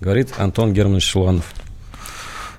[0.00, 1.44] говорит Антон Германович Силуанов.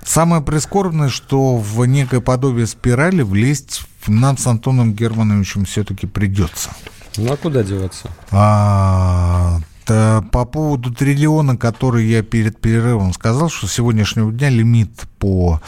[0.04, 6.70] Самое прискорбное, что в некое подобие спирали влезть нам с Антоном Германовичем все-таки придется.
[7.16, 8.08] Ну а куда деваться?
[8.30, 15.60] А, по поводу триллиона, который я перед перерывом сказал, что с сегодняшнего дня лимит по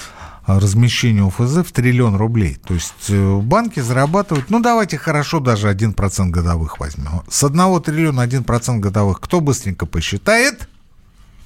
[0.49, 2.57] размещению ФЗ в триллион рублей.
[2.67, 7.23] То есть э, банки зарабатывают, ну давайте хорошо даже 1% годовых возьмем.
[7.29, 10.69] С 1 триллиона 1% годовых кто быстренько посчитает?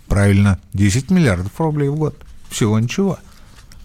[0.07, 2.17] Правильно, 10 миллиардов рублей в год.
[2.49, 3.19] Всего ничего.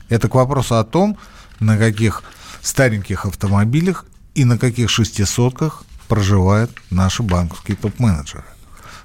[0.10, 1.18] Это к вопросу о том,
[1.60, 2.22] на каких
[2.62, 8.46] стареньких автомобилях и на каких шестисотках проживают наши банковские топ-менеджеры.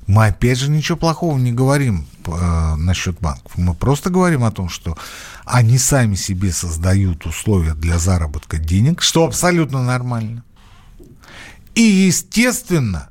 [0.07, 3.53] Мы опять же ничего плохого не говорим э, насчет банков.
[3.57, 4.97] Мы просто говорим о том, что
[5.45, 10.45] они сами себе создают условия для заработка денег, что абсолютно нормально.
[11.75, 13.09] И, естественно,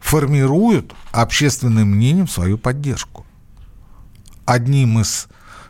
[0.00, 3.26] формируют общественным мнением свою поддержку.
[4.46, 5.28] Одним из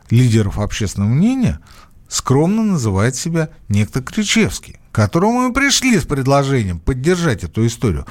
[0.09, 1.61] лидеров общественного мнения
[2.09, 8.07] скромно называет себя некто Кричевский, к которому мы пришли с предложением поддержать эту историю.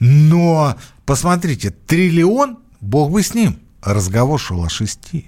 [0.00, 5.26] Но, посмотрите, триллион, бог бы с ним, разговор шел о шести.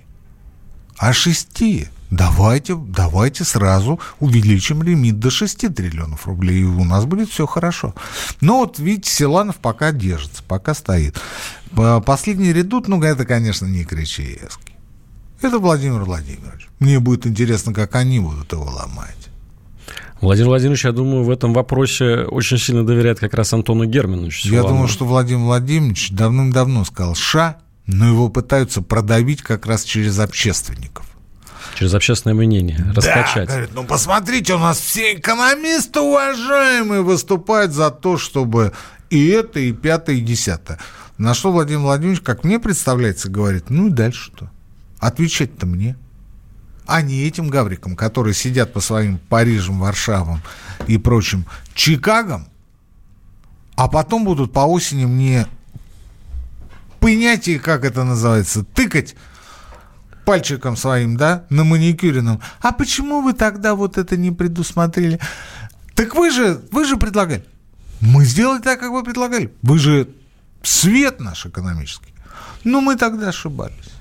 [0.96, 1.88] О шести.
[2.10, 7.94] Давайте, давайте сразу увеличим лимит до 6 триллионов рублей, и у нас будет все хорошо.
[8.40, 11.20] Но вот, видите, Силанов пока держится, пока стоит.
[11.72, 14.76] Последний редут, ну, это, конечно, не Кричевский.
[15.42, 16.68] Это Владимир Владимирович.
[16.78, 19.28] Мне будет интересно, как они будут его ломать.
[20.20, 24.48] Владимир Владимирович, я думаю, в этом вопросе очень сильно доверяет как раз Антону Германовичу.
[24.48, 30.18] Я думаю, что Владимир Владимирович давным-давно сказал «ша», но его пытаются продавить как раз через
[30.18, 31.06] общественников.
[31.78, 33.48] Через общественное мнение, раскачать.
[33.48, 38.72] Да, говорит, ну посмотрите, у нас все экономисты уважаемые выступают за то, чтобы
[39.10, 40.78] и это, и пятое, и десятое.
[41.18, 44.50] На что Владимир Владимирович, как мне представляется, говорит, ну и дальше что?
[44.98, 45.96] Отвечать-то мне.
[46.86, 50.42] А не этим гаврикам, которые сидят по своим Парижам, Варшавам
[50.86, 52.48] и прочим Чикагам,
[53.74, 55.46] а потом будут по осени мне
[57.00, 59.16] понятие, как это называется, тыкать
[60.24, 62.40] пальчиком своим, да, на маникюренном.
[62.60, 65.20] А почему вы тогда вот это не предусмотрели?
[65.94, 67.44] Так вы же, вы же предлагали.
[68.00, 69.52] Мы сделали так, как вы предлагали.
[69.62, 70.08] Вы же
[70.62, 72.12] свет наш экономический.
[72.64, 73.95] Но мы тогда ошибались.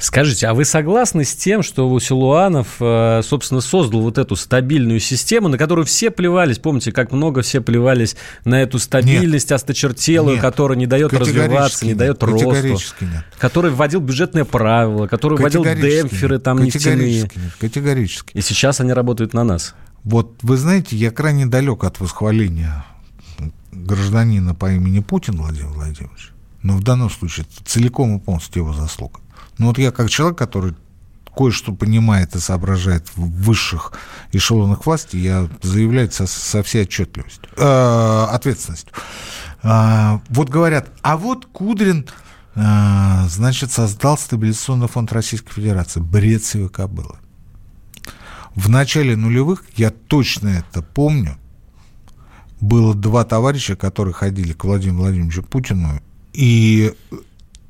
[0.00, 5.48] Скажите, а вы согласны с тем, что Силуанов, э, собственно, создал вот эту стабильную систему,
[5.48, 6.58] на которую все плевались?
[6.58, 11.84] Помните, как много все плевались на эту стабильность нет, осточертелую, нет, которая не дает развиваться,
[11.84, 12.48] не дает росту?
[12.48, 13.24] Категорически нет.
[13.38, 17.22] Который вводил бюджетные правила, который вводил демпферы нет, там нефтяные.
[17.22, 18.32] Нет, категорически.
[18.36, 19.74] И сейчас они работают на нас.
[20.02, 22.86] Вот вы знаете, я крайне далек от восхваления
[23.70, 26.32] гражданина по имени Путин Владимир Владимирович.
[26.62, 29.20] Но в данном случае целиком и полностью его заслуга.
[29.60, 30.74] Ну вот я как человек, который
[31.36, 33.92] кое-что понимает и соображает в высших
[34.32, 38.90] эшелонах власти, я заявляю со, со всей отчетливостью, э, ответственностью.
[39.62, 42.06] Э, вот говорят, а вот Кудрин,
[42.54, 42.60] э,
[43.28, 46.00] значит, создал стабилизационный фонд Российской Федерации.
[46.00, 47.18] Бред сивика было.
[48.54, 51.36] В начале нулевых, я точно это помню,
[52.62, 56.00] было два товарища, которые ходили к Владимиру Владимировичу Путину
[56.32, 56.94] и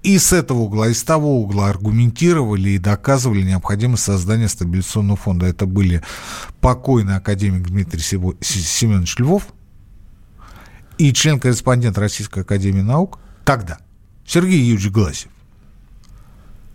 [0.02, 5.46] и с этого угла, и с того угла аргументировали и доказывали необходимость создания стабилизационного фонда.
[5.46, 6.02] Это были
[6.60, 9.48] покойный академик Дмитрий Семенович Львов
[10.96, 13.78] и член-корреспондент Российской Академии Наук тогда,
[14.26, 15.30] Сергей Юрьевич Гласев.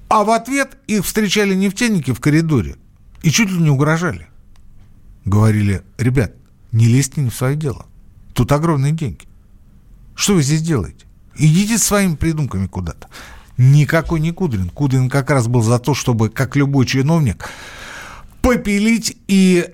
[0.08, 2.76] А в ответ их встречали нефтяники в коридоре
[3.24, 4.28] и чуть ли не угрожали.
[5.26, 6.36] Говорили, ребят,
[6.72, 7.88] не лезьте не в свое дело.
[8.36, 9.26] Тут огромные деньги.
[10.14, 11.06] Что вы здесь делаете?
[11.38, 13.08] Идите своими придумками куда-то.
[13.58, 14.70] Никакой не Кудрин.
[14.70, 17.50] Кудрин как раз был за то, чтобы, как любой чиновник,
[18.42, 19.70] попилить и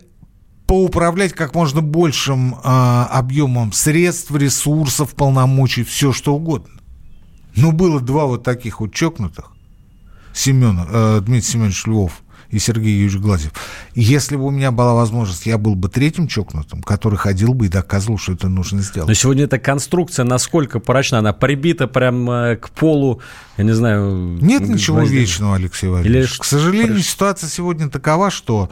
[0.68, 6.70] поуправлять как можно большим э, объемом средств, ресурсов, полномочий, все что угодно.
[7.56, 9.52] Но было два вот таких вот чокнутых.
[10.34, 12.21] Семена, э, Дмитрий Семенович Львов
[12.52, 13.52] и Сергей Юрьевич Глазев.
[13.96, 17.70] Если бы у меня была возможность, я был бы третьим чокнутым, который ходил бы и
[17.70, 19.08] доказывал, что это нужно сделать.
[19.08, 21.20] Но сегодня эта конструкция насколько прочна?
[21.20, 23.22] Она прибита прямо к полу,
[23.58, 24.38] я не знаю...
[24.42, 25.16] Нет ничего гвоздя.
[25.16, 26.32] вечного, Алексей Валерьевич.
[26.32, 26.40] Или...
[26.40, 28.70] К сожалению, ситуация сегодня такова, что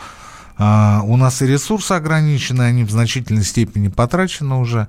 [0.58, 4.88] а, у нас и ресурсы ограничены, они в значительной степени потрачены уже.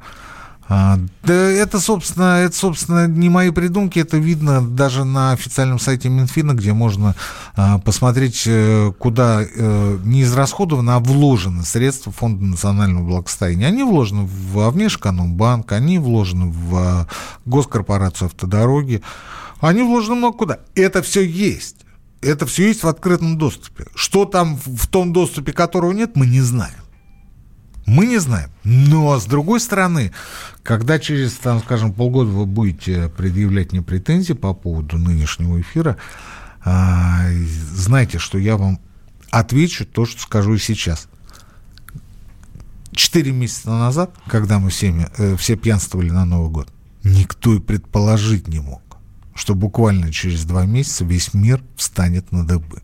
[0.72, 6.08] А, да это, собственно, это, собственно, не мои придумки, это видно даже на официальном сайте
[6.08, 7.16] Минфина, где можно
[7.56, 13.66] а, посмотреть, э, куда э, не израсходовано, а вложены средства Фонда национального благосостояния.
[13.66, 17.08] Они вложены в Внешэкономбанк, они вложены в а,
[17.46, 19.02] Госкорпорацию автодороги,
[19.60, 20.58] они вложены много куда.
[20.76, 21.78] Это все есть.
[22.22, 23.86] Это все есть в открытом доступе.
[23.96, 26.74] Что там в том доступе, которого нет, мы не знаем.
[27.90, 28.50] Мы не знаем.
[28.62, 30.12] Но, с другой стороны,
[30.62, 35.96] когда через, там, скажем, полгода вы будете предъявлять мне претензии по поводу нынешнего эфира,
[36.64, 37.24] а,
[37.74, 38.78] знайте, что я вам
[39.32, 41.08] отвечу то, что скажу и сейчас.
[42.92, 46.72] Четыре месяца назад, когда мы всеми, э, все пьянствовали на Новый год,
[47.02, 48.82] никто и предположить не мог,
[49.34, 52.82] что буквально через два месяца весь мир встанет на дыбы.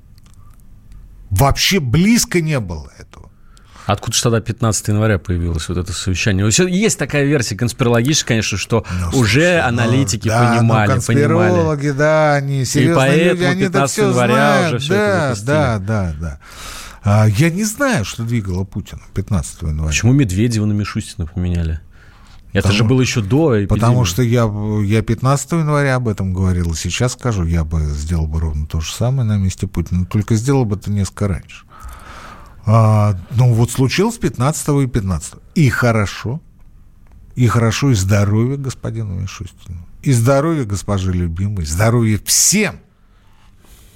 [1.31, 3.25] Вообще близко не было этого.
[3.87, 6.49] Откуда же тогда 15 января появилось вот это совещание?
[6.68, 11.81] Есть такая версия конспирологическая, конечно, что ну, уже ну, аналитики да, ну, понимали, ну, конспирологи,
[11.81, 11.99] понимали.
[11.99, 14.75] да, они серьезные И поэтому люди, они 15 января знают.
[14.75, 16.40] уже все да, это Да, да, да.
[17.05, 19.88] А, я не знаю, что двигало Путина 15 января.
[19.88, 21.81] Почему Медведева на Мишустина поменяли?
[22.53, 23.68] Это потому, же было еще до эпидемии.
[23.68, 24.51] Потому что я,
[24.83, 26.75] я 15 января об этом говорил.
[26.75, 30.06] Сейчас скажу, я бы сделал бы ровно то же самое на месте Путина.
[30.06, 31.65] Только сделал бы это несколько раньше.
[32.67, 35.35] А, ну, вот случилось 15 и 15.
[35.54, 36.40] И хорошо.
[37.37, 39.87] И хорошо, и здоровье господину Мишустину.
[40.02, 41.64] И здоровье госпожи любимой.
[41.64, 42.81] Здоровье всем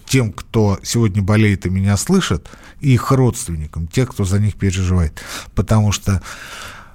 [0.07, 2.49] тем, кто сегодня болеет и меня слышит,
[2.81, 5.21] и их родственникам, тех, кто за них переживает.
[5.55, 6.21] Потому что,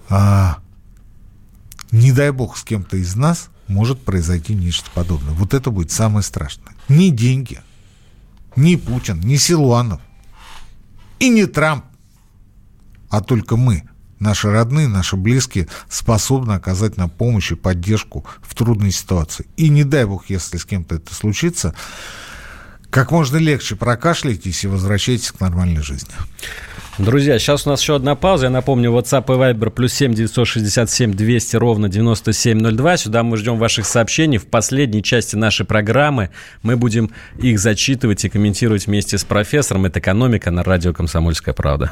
[0.10, 0.58] а,
[1.92, 5.34] не дай бог, с кем-то из нас может произойти нечто подобное.
[5.34, 6.76] Вот это будет самое страшное.
[6.90, 7.62] Не деньги,
[8.56, 10.02] не Путин, не Силуанов
[11.20, 11.86] и не Трамп,
[13.10, 13.84] а только мы,
[14.20, 19.46] наши родные, наши близкие, способны оказать нам помощь и поддержку в трудной ситуации.
[19.58, 21.74] И не дай бог, если с кем-то это случится,
[22.90, 26.14] как можно легче прокашляйтесь и возвращайтесь к нормальной жизни.
[26.98, 28.46] Друзья, сейчас у нас еще одна пауза.
[28.46, 32.98] Я напомню, WhatsApp и Viber плюс 7 967 200 ровно 9702.
[32.98, 34.38] Сюда мы ждем ваших сообщений.
[34.38, 36.30] В последней части нашей программы
[36.64, 39.86] мы будем их зачитывать и комментировать вместе с профессором.
[39.86, 41.92] Это «Экономика» на радио «Комсомольская правда».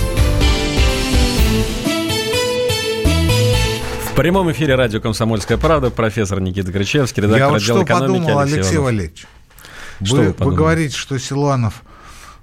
[4.21, 8.59] Прямом эфире радио «Комсомольская правда» профессор Никита Кричевский, редактор Я вот что экономики подумал, Алексей
[8.59, 8.77] Алексей.
[8.77, 9.27] Валерьевич.
[10.03, 11.81] Что вы, вы вы говорите, что Силуанов,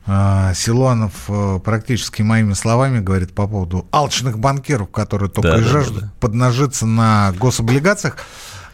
[0.05, 5.61] э, Силуанов э, практически моими словами говорит по поводу алчных банкиров, которые только Да, и
[5.61, 6.13] да, жаждут да, да.
[6.19, 8.17] поднажиться на гособлигациях,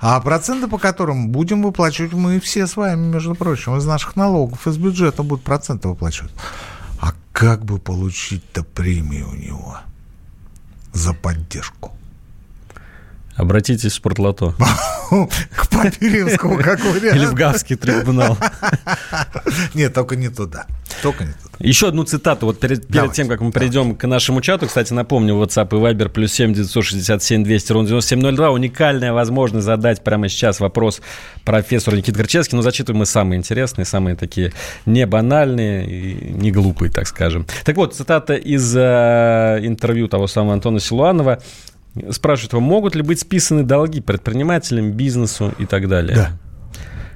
[0.00, 4.66] а проценты по которым будем выплачивать мы все с вами, между прочим, из наших налогов,
[4.66, 6.32] из бюджета будут проценты выплачивать.
[7.02, 9.76] А как бы получить-то премию у него
[10.94, 11.92] за поддержку?
[13.36, 14.54] Обратитесь в спортлото.
[15.10, 17.16] К Папиревскому, как вариант.
[17.16, 18.38] Или в Гавский трибунал.
[19.74, 20.66] Нет, только не туда.
[21.02, 21.54] Только не туда.
[21.58, 22.46] Еще одну цитату.
[22.46, 26.08] Вот перед, перед тем, как мы перейдем к нашему чату, кстати, напомню, WhatsApp и Viber
[26.08, 28.50] плюс 7 967 200 ровно 9702.
[28.50, 31.00] Уникальная возможность задать прямо сейчас вопрос
[31.44, 32.54] профессору Никите Горчевски.
[32.54, 34.52] Но зачитываем мы самые интересные, самые такие
[34.86, 37.46] не банальные и не глупые, так скажем.
[37.64, 41.40] Так вот, цитата из э, интервью того самого Антона Силуанова.
[42.10, 46.16] Спрашивают его, могут ли быть списаны долги предпринимателям, бизнесу и так далее?
[46.16, 46.30] Да.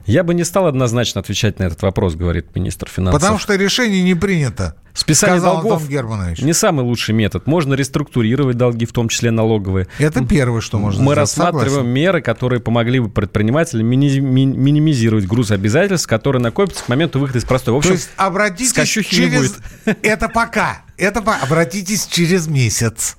[0.07, 3.20] Я бы не стал однозначно отвечать на этот вопрос, говорит министр финансов.
[3.20, 4.74] Потому что решение не принято.
[4.95, 6.41] Списание сказал долгов Антон Германович.
[6.41, 7.47] не самый лучший метод.
[7.47, 9.87] Можно реструктурировать долги, в том числе налоговые.
[9.99, 11.18] Это первое, что можно Мы сделать.
[11.18, 11.91] рассматриваем Согласен.
[11.91, 17.39] меры, которые помогли бы предпринимателям мини- ми- минимизировать груз обязательств, которые накопятся к моменту выхода
[17.41, 17.74] из простой.
[17.74, 19.59] В общем, То есть обратитесь через...
[20.03, 20.83] Это пока.
[20.97, 21.35] Это по...
[21.37, 23.18] Обратитесь через месяц.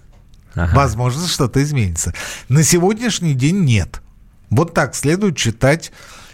[0.56, 0.76] Ага.
[0.76, 2.14] Возможно, что-то изменится.
[2.48, 4.02] На сегодняшний день нет.
[4.50, 5.92] Вот так следует читать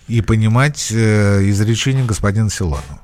[0.08, 3.02] и понимать э, изречение господина Силуанова.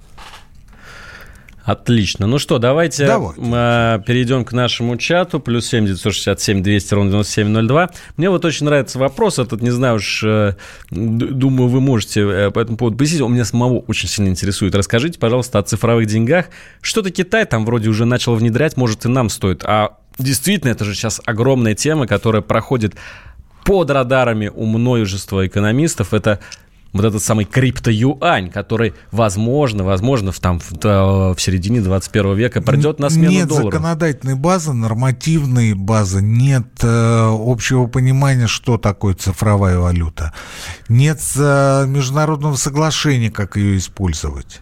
[1.64, 2.26] Отлично.
[2.26, 3.39] Ну что, давайте, Давайте.
[3.39, 5.39] э, перейдем к нашему чату.
[5.39, 7.91] Плюс 7 967 200 ровно 9702.
[8.18, 9.62] Мне вот очень нравится вопрос этот.
[9.62, 10.55] Не знаю уж, э,
[10.89, 13.22] думаю, вы можете э, по этому поводу пояснить.
[13.22, 14.74] Он меня самого очень сильно интересует.
[14.74, 16.47] Расскажите, пожалуйста, о цифровых деньгах.
[16.82, 19.64] Что-то Китай там вроде уже начал внедрять, может, и нам стоит.
[19.64, 22.96] А действительно, это же сейчас огромная тема, которая проходит
[23.64, 26.14] под радарами у множества экономистов.
[26.14, 26.40] Это
[26.94, 33.00] вот этот самый крипто-юань, который, возможно, возможно, в, там, в, в середине 21 века придет
[33.00, 33.72] на смену нет доллару.
[33.72, 40.34] законодательной базы, нормативной базы, нет э, общего понимания, что такое цифровая валюта,
[40.90, 44.62] нет э, международного соглашения, как ее использовать.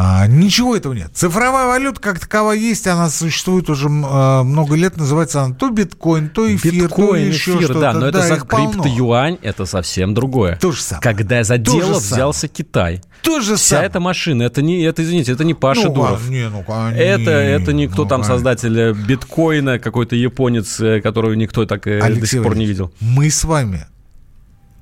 [0.00, 1.10] А, ничего этого нет.
[1.12, 6.28] Цифровая валюта как таковая есть, она существует уже э, много лет, называется она то биткоин,
[6.28, 7.80] то эфир, то Биткоин, еще эфир, что-то.
[7.80, 10.54] да, но это за крипто-юань, это совсем другое.
[10.54, 11.02] То же самое.
[11.02, 11.98] Когда за То дело самое.
[11.98, 13.02] взялся Китай.
[13.22, 13.88] То же Вся самое.
[13.88, 16.22] эта машина, это не, это, извините, это не Паша Ну, Дуров.
[16.24, 18.34] а, не, ну, конечно, Это, это не кто ну, там конечно.
[18.36, 22.66] создатель э, биткоина, какой-то японец, э, которого никто так э, до Алексей сих пор не
[22.66, 22.92] видел.
[23.00, 23.88] Мы с вами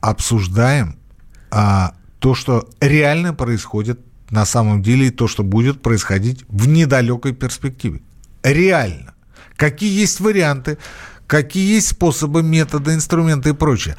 [0.02, 0.98] обсуждаем
[1.50, 4.00] а, то, что реально происходит
[4.30, 8.00] на самом деле, и то, что будет происходить в недалекой перспективе.
[8.42, 9.14] Реально.
[9.56, 10.78] Какие есть варианты,
[11.26, 13.96] какие есть способы, методы, инструменты и прочее.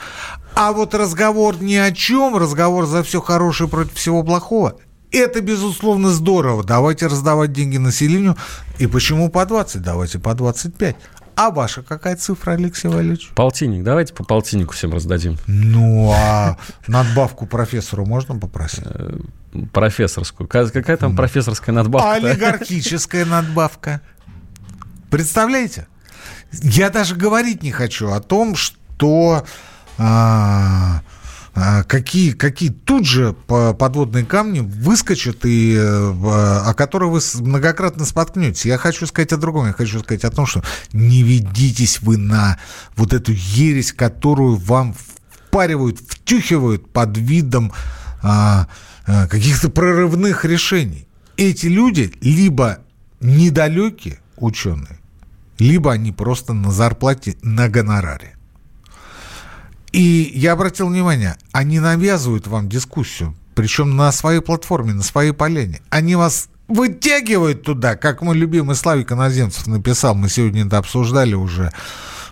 [0.55, 4.75] А вот разговор ни о чем, разговор за все хорошее против всего плохого,
[5.11, 6.63] это, безусловно, здорово.
[6.63, 8.35] Давайте раздавать деньги населению.
[8.77, 9.81] И почему по 20?
[9.81, 10.95] Давайте по 25.
[11.35, 13.29] А ваша какая цифра, Алексей Валерьевич?
[13.35, 13.83] Полтинник.
[13.83, 15.37] Давайте по полтиннику всем раздадим.
[15.45, 16.57] Ну, а
[16.87, 18.83] надбавку профессору можно попросить?
[19.73, 20.47] Профессорскую.
[20.47, 22.13] Какая там профессорская надбавка?
[22.13, 24.01] Олигархическая надбавка.
[25.09, 25.87] Представляете?
[26.51, 29.45] Я даже говорить не хочу о том, что
[29.97, 31.01] а,
[31.59, 38.65] а, какие, какие тут же подводные камни выскочат, и, э, о которых вы многократно споткнетесь.
[38.65, 39.65] Я хочу сказать о другом.
[39.65, 42.59] Я хочу сказать о том, что не ведитесь вы на
[42.95, 44.95] вот эту ересь, которую вам
[45.47, 47.73] впаривают, втюхивают под видом
[48.21, 48.67] а, а,
[49.07, 51.07] каких-то прорывных решений.
[51.37, 52.79] Эти люди либо
[53.21, 54.99] недалекие ученые,
[55.59, 58.35] либо они просто на зарплате, на гонораре.
[59.91, 65.81] И я обратил внимание, они навязывают вам дискуссию, причем на своей платформе, на своей полене.
[65.89, 71.71] Они вас вытягивают туда, как мой любимый Славик Иноземцев написал, мы сегодня это обсуждали уже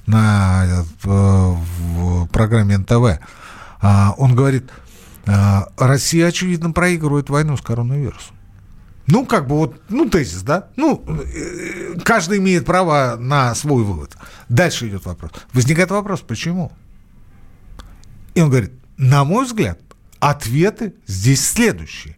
[0.06, 3.20] на э, в программе НТВ.
[3.82, 4.85] А, он говорит, а,
[5.78, 8.36] Россия, очевидно, проигрывает войну с коронавирусом.
[9.08, 10.70] Ну, как бы вот, ну, тезис, да?
[10.76, 14.18] Ну, э, каждый имеет право на свой вывод.
[14.50, 15.32] Дальше идет вопрос.
[15.54, 16.72] Возникает вопрос, почему?
[18.34, 19.80] И он говорит, на мой взгляд,
[20.20, 22.18] ответы здесь следующие.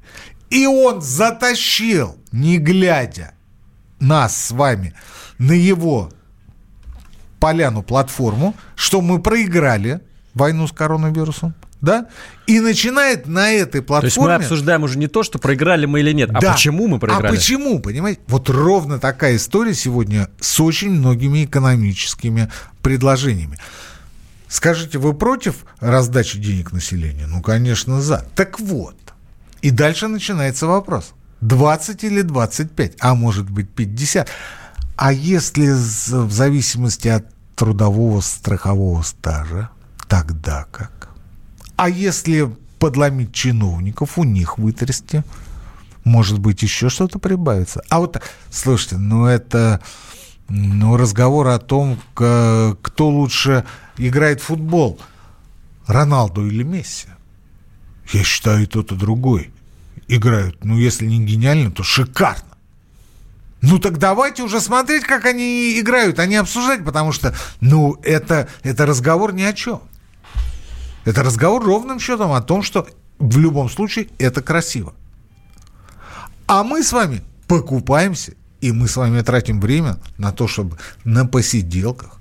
[0.49, 3.33] И он затащил, не глядя,
[3.99, 4.93] нас с вами
[5.37, 6.09] на его
[7.39, 10.01] поляну, платформу, что мы проиграли
[10.37, 12.07] войну с коронавирусом, да,
[12.45, 14.01] и начинает на этой платформе...
[14.01, 16.51] То есть мы обсуждаем уже не то, что проиграли мы или нет, а да.
[16.51, 17.27] а почему мы проиграли.
[17.27, 18.21] А почему, понимаете?
[18.27, 22.49] Вот ровно такая история сегодня с очень многими экономическими
[22.81, 23.57] предложениями.
[24.47, 27.27] Скажите, вы против раздачи денег населению?
[27.27, 28.25] Ну, конечно, за.
[28.35, 28.95] Так вот.
[29.61, 31.13] И дальше начинается вопрос.
[31.41, 34.29] 20 или 25, а может быть 50.
[34.95, 37.25] А если в зависимости от
[37.55, 39.69] трудового страхового стажа,
[40.07, 41.09] тогда как?
[41.75, 45.23] А если подломить чиновников, у них вытрясти,
[46.03, 47.81] может быть, еще что-то прибавится.
[47.89, 49.81] А вот, слушайте, ну это
[50.49, 53.65] ну, разговор о том, кто лучше
[53.97, 54.99] играет в футбол,
[55.85, 57.07] Роналду или Месси.
[58.11, 59.51] Я считаю, и тот, и другой
[60.07, 62.43] играют, ну, если не гениально, то шикарно.
[63.61, 68.47] Ну так давайте уже смотреть, как они играют, а не обсуждать, потому что, ну, это,
[68.63, 69.81] это разговор ни о чем.
[71.07, 72.85] Это разговор ровным счетом о том, что
[73.17, 74.93] в любом случае это красиво.
[76.47, 81.25] А мы с вами покупаемся, и мы с вами тратим время на то, чтобы на
[81.25, 82.19] посиделках,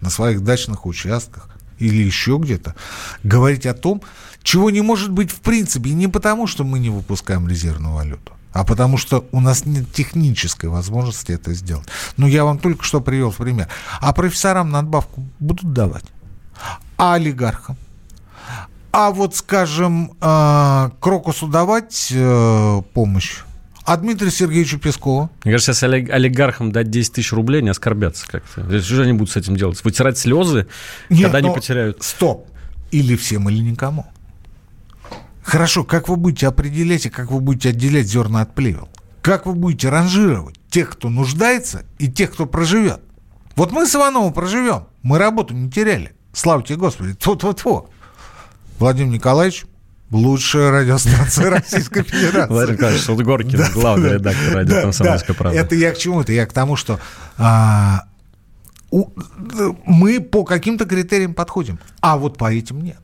[0.00, 2.74] на своих дачных участках или еще где-то
[3.22, 4.02] говорить о том,
[4.42, 5.90] чего не может быть в принципе.
[5.90, 10.68] Не потому, что мы не выпускаем резервную валюту, а потому что у нас нет технической
[10.68, 11.86] возможности это сделать.
[12.16, 13.68] Ну, я вам только что привел пример.
[14.00, 16.06] А профессорам надбавку будут давать.
[16.96, 17.76] А олигархам?
[18.96, 23.40] А вот, скажем, э, Крокусу давать э, помощь?
[23.84, 25.30] А Дмитрию Сергеевичу Пескову?
[25.42, 28.62] Мне кажется, если олигархам дать 10 тысяч рублей, они оскорбятся как-то.
[28.80, 29.82] Что же они будут с этим делать?
[29.82, 30.68] Вытирать слезы,
[31.10, 32.04] Нет, когда они потеряют?
[32.04, 32.46] Стоп.
[32.92, 34.06] Или всем, или никому.
[35.42, 38.88] Хорошо, как вы будете определять и как вы будете отделять зерна от плевел?
[39.22, 43.00] Как вы будете ранжировать тех, кто нуждается, и тех, кто проживет?
[43.56, 44.86] Вот мы с Ивановым проживем.
[45.02, 46.12] Мы работу не теряли.
[46.32, 47.14] Слава тебе, Господи.
[47.14, 47.90] Тут-вот-вот.
[48.78, 49.64] Владимир Николаевич,
[50.10, 52.52] лучшая радиостанция Российской Федерации.
[52.52, 55.58] Владимир Николаевич Судгоркин, да, главный да, редактор радио да, «Комсомольская правда».
[55.58, 56.20] Это я к чему?
[56.20, 56.98] Это я к тому, что
[57.36, 58.04] а,
[58.90, 59.08] у,
[59.84, 62.98] мы по каким-то критериям подходим, а вот по этим нет.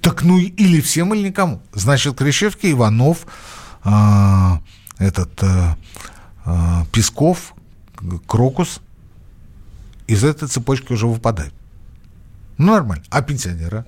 [0.00, 1.60] Так ну или всем, или никому.
[1.72, 3.26] Значит, Крещевский, Иванов,
[3.82, 4.60] а,
[4.98, 5.76] этот а,
[6.44, 7.54] а, Песков,
[8.26, 8.80] Крокус
[10.06, 11.54] из этой цепочки уже выпадают.
[12.56, 13.04] Ну, нормально.
[13.10, 13.84] А пенсионеры?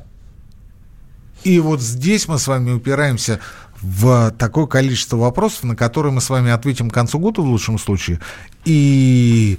[1.44, 3.40] И вот здесь мы с вами упираемся
[3.80, 7.78] в такое количество вопросов, на которые мы с вами ответим к концу года в лучшем
[7.78, 8.20] случае.
[8.64, 9.58] И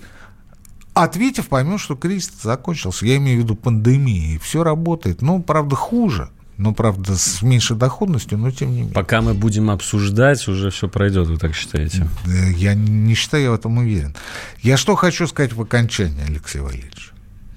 [0.93, 3.05] ответив, поймем, что кризис закончился.
[3.05, 4.35] Я имею в виду пандемию.
[4.35, 5.21] И все работает.
[5.21, 6.29] Ну, правда, хуже.
[6.57, 8.93] Ну, правда, с меньшей доходностью, но тем не менее.
[8.93, 12.07] Пока мы будем обсуждать, уже все пройдет, вы так считаете?
[12.25, 14.15] Я не считаю, я в этом уверен.
[14.61, 17.12] Я что хочу сказать в окончании, Алексей Валерьевич.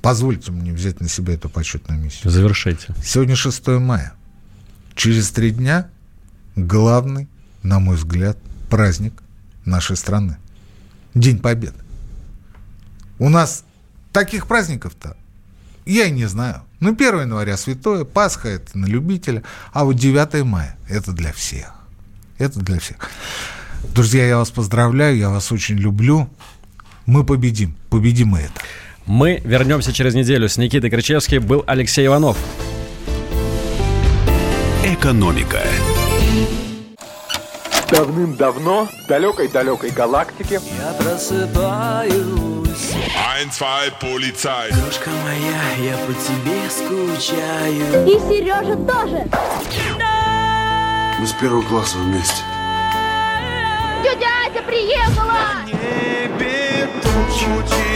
[0.07, 2.31] Позвольте мне взять на себя эту почетную миссию.
[2.31, 2.95] Завершайте.
[3.05, 4.13] Сегодня 6 мая.
[4.95, 5.91] Через три дня
[6.55, 7.27] главный,
[7.65, 8.39] на мой взгляд,
[8.71, 9.21] праздник
[9.65, 10.37] нашей страны.
[11.15, 11.81] День Победы.
[13.19, 13.65] У нас
[14.13, 15.17] таких праздников-то
[15.87, 16.63] я и не знаю.
[16.79, 19.43] Ну, 1 января святое, Пасха это на любителя,
[19.73, 21.75] а вот 9 мая это для всех.
[22.39, 23.11] Это для всех.
[23.93, 26.31] Друзья, я вас поздравляю, я вас очень люблю.
[27.07, 28.61] Мы победим, победим мы это.
[29.07, 30.49] Мы вернемся через неделю.
[30.49, 32.37] С Никитой Кричевским был Алексей Иванов.
[34.85, 35.63] Экономика.
[37.89, 42.17] Давным-давно в далекой-далекой галактике Я просыпаюсь
[43.39, 49.29] Ein, zwei, полицай Дружка моя, я по тебе скучаю И Сережа тоже
[51.21, 52.43] Мы с первого класса вместе
[54.03, 55.67] Тетя Ася приехала!
[57.03, 57.47] Тучи,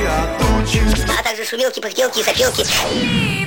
[0.06, 0.82] а тучи
[1.18, 3.46] А также шумелки, пыхтелки и